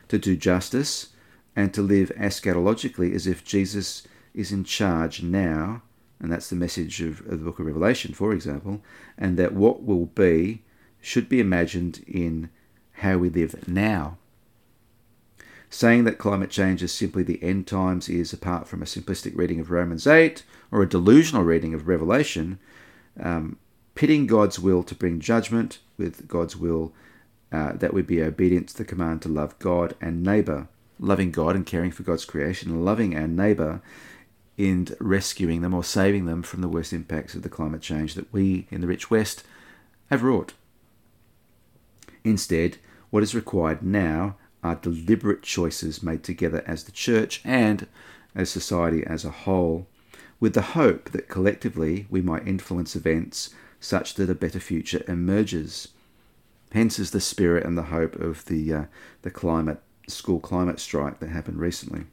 to 0.09 0.17
do 0.17 0.35
justice, 0.35 1.09
and 1.55 1.73
to 1.73 1.81
live 1.81 2.11
eschatologically 2.17 3.13
as 3.13 3.25
if 3.25 3.43
Jesus 3.43 4.07
is 4.33 4.51
in 4.51 4.63
charge 4.63 5.23
now, 5.23 5.81
and 6.19 6.31
that's 6.31 6.49
the 6.49 6.55
message 6.55 7.01
of, 7.01 7.21
of 7.21 7.39
the 7.39 7.45
book 7.45 7.59
of 7.59 7.65
Revelation, 7.65 8.13
for 8.13 8.33
example, 8.33 8.81
and 9.17 9.37
that 9.37 9.53
what 9.53 9.83
will 9.83 10.05
be 10.07 10.63
should 11.01 11.29
be 11.29 11.39
imagined 11.39 12.03
in 12.07 12.49
how 12.93 13.17
we 13.17 13.29
live 13.29 13.67
now. 13.67 14.17
Saying 15.69 16.03
that 16.05 16.17
climate 16.17 16.49
change 16.49 16.81
is 16.81 16.91
simply 16.91 17.23
the 17.23 17.41
end 17.43 17.67
times 17.67 18.09
is, 18.09 18.33
apart 18.33 18.67
from 18.67 18.81
a 18.81 18.85
simplistic 18.85 19.37
reading 19.37 19.59
of 19.59 19.69
Romans 19.69 20.07
8 20.07 20.43
or 20.71 20.81
a 20.81 20.89
delusional 20.89 21.43
reading 21.43 21.73
of 21.73 21.87
Revelation, 21.87 22.59
um, 23.19 23.57
pitting 23.95 24.25
God's 24.25 24.59
will 24.59 24.83
to 24.83 24.95
bring 24.95 25.19
judgment 25.19 25.79
with 25.97 26.27
God's 26.27 26.55
will 26.55 26.93
uh, 27.51 27.73
that 27.73 27.93
we 27.93 28.01
be 28.01 28.21
obedient 28.21 28.69
to 28.69 28.77
the 28.77 28.85
command 28.85 29.21
to 29.23 29.29
love 29.29 29.57
God 29.59 29.95
and 30.01 30.23
neighbour. 30.23 30.67
Loving 30.99 31.31
God 31.31 31.55
and 31.55 31.65
caring 31.65 31.91
for 31.91 32.03
God's 32.03 32.25
creation, 32.25 32.83
loving 32.83 33.15
our 33.15 33.27
neighbour 33.27 33.81
in 34.57 34.87
rescuing 34.99 35.61
them 35.61 35.73
or 35.73 35.83
saving 35.83 36.25
them 36.25 36.43
from 36.43 36.59
the 36.59 36.67
worst 36.67 36.91
impacts 36.91 37.33
of 37.33 37.41
the 37.41 37.49
climate 37.49 37.81
change 37.81 38.15
that 38.15 38.31
we 38.33 38.67
in 38.69 38.81
the 38.81 38.87
rich 38.87 39.09
West 39.09 39.43
have 40.09 40.21
wrought. 40.21 40.53
Instead, 42.25 42.77
what 43.09 43.23
is 43.23 43.33
required 43.33 43.81
now 43.81 44.35
are 44.61 44.75
deliberate 44.75 45.41
choices 45.41 46.03
made 46.03 46.23
together 46.23 46.63
as 46.67 46.83
the 46.83 46.91
church 46.91 47.41
and 47.45 47.87
as 48.35 48.49
society 48.49 49.03
as 49.05 49.23
a 49.23 49.31
whole, 49.31 49.87
with 50.39 50.53
the 50.53 50.61
hope 50.61 51.11
that 51.11 51.29
collectively 51.29 52.05
we 52.09 52.21
might 52.21 52.47
influence 52.47 52.95
events 52.95 53.51
such 53.79 54.15
that 54.15 54.29
a 54.29 54.35
better 54.35 54.59
future 54.59 55.03
emerges. 55.07 55.87
Hence 56.71 56.99
is 56.99 57.11
the 57.11 57.21
spirit 57.21 57.65
and 57.65 57.77
the 57.77 57.83
hope 57.83 58.15
of 58.15 58.45
the 58.45 58.73
uh, 58.73 58.83
the 59.23 59.31
climate 59.31 59.81
school 60.07 60.39
climate 60.39 60.79
strike 60.79 61.19
that 61.19 61.29
happened 61.29 61.59
recently, 61.59 62.05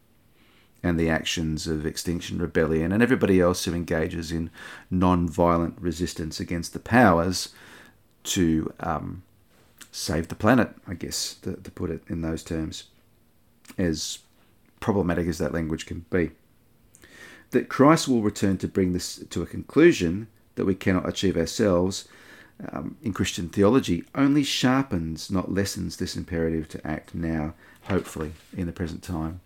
and 0.83 0.99
the 0.99 1.11
actions 1.11 1.67
of 1.67 1.85
Extinction 1.85 2.39
Rebellion 2.39 2.93
and 2.93 3.03
everybody 3.03 3.41
else 3.41 3.65
who 3.65 3.75
engages 3.75 4.33
in 4.33 4.51
non-violent 4.91 5.77
resistance 5.81 6.41
against 6.41 6.73
the 6.73 6.79
powers 6.79 7.51
to 8.25 8.73
um, 8.81 9.23
save 9.93 10.29
the 10.29 10.35
planet, 10.35 10.71
I 10.87 10.95
guess, 10.95 11.35
to, 11.43 11.55
to 11.57 11.71
put 11.71 11.91
it 11.91 12.03
in 12.09 12.23
those 12.23 12.43
terms, 12.43 12.85
as 13.79 14.19
problematic 14.81 15.27
as 15.27 15.39
that 15.39 15.55
language 15.55 15.87
can 15.87 16.05
be. 16.11 16.31
That 17.51 17.69
Christ 17.69 18.09
will 18.09 18.23
return 18.23 18.59
to 18.59 18.69
bring 18.69 18.93
this 18.93 19.25
to 19.31 19.43
a 19.43 19.47
conclusion 19.47 20.29
that 20.57 20.65
we 20.65 20.75
cannot 20.75 21.09
achieve 21.09 21.37
ourselves 21.37 22.09
um, 22.73 22.97
in 23.03 23.13
Christian 23.13 23.49
theology 23.49 24.05
only 24.15 24.43
sharpens, 24.43 25.31
not 25.31 25.53
lessens, 25.53 25.97
this 25.97 26.17
imperative 26.17 26.69
to 26.71 26.87
act 26.87 27.15
now, 27.15 27.55
hopefully, 27.83 28.33
in 28.57 28.67
the 28.67 28.73
present 28.73 29.03
time. 29.03 29.41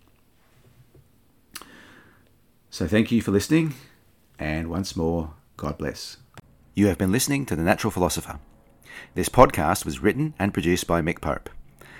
So, 2.69 2.87
thank 2.87 3.11
you 3.11 3.21
for 3.21 3.31
listening, 3.31 3.73
and 4.39 4.69
once 4.69 4.95
more, 4.95 5.33
God 5.57 5.77
bless. 5.77 6.17
You 6.73 6.87
have 6.87 6.97
been 6.97 7.11
listening 7.11 7.45
to 7.47 7.55
The 7.55 7.63
Natural 7.63 7.91
Philosopher. 7.91 8.39
This 9.13 9.27
podcast 9.27 9.83
was 9.85 10.01
written 10.01 10.33
and 10.39 10.53
produced 10.53 10.87
by 10.87 11.01
Mick 11.01 11.19
Pope. 11.19 11.49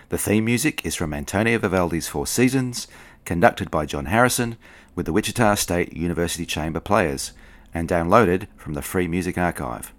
The 0.07 0.17
theme 0.17 0.45
music 0.45 0.85
is 0.85 0.95
from 0.95 1.13
Antonio 1.13 1.57
Vivaldi's 1.57 2.07
Four 2.07 2.25
Seasons, 2.25 2.87
conducted 3.25 3.69
by 3.69 3.85
John 3.85 4.05
Harrison 4.05 4.57
with 4.95 5.05
the 5.05 5.13
Wichita 5.13 5.55
State 5.55 5.93
University 5.93 6.45
Chamber 6.45 6.79
Players, 6.79 7.33
and 7.73 7.87
downloaded 7.87 8.47
from 8.55 8.73
the 8.73 8.81
Free 8.81 9.07
Music 9.07 9.37
Archive. 9.37 9.93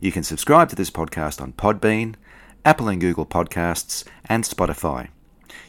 You 0.00 0.10
can 0.10 0.22
subscribe 0.22 0.70
to 0.70 0.76
this 0.76 0.90
podcast 0.90 1.42
on 1.42 1.52
Podbean, 1.52 2.14
Apple 2.64 2.88
and 2.88 3.00
Google 3.00 3.26
Podcasts, 3.26 4.04
and 4.24 4.44
Spotify. 4.44 5.08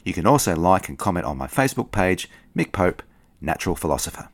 You 0.06 0.14
can 0.14 0.26
also 0.26 0.56
like 0.56 0.88
and 0.88 0.98
comment 0.98 1.26
on 1.26 1.38
my 1.38 1.48
Facebook 1.48 1.92
page, 1.92 2.30
Mick 2.56 2.72
Pope, 2.72 3.04
Natural 3.42 3.76
Philosopher. 3.76 4.30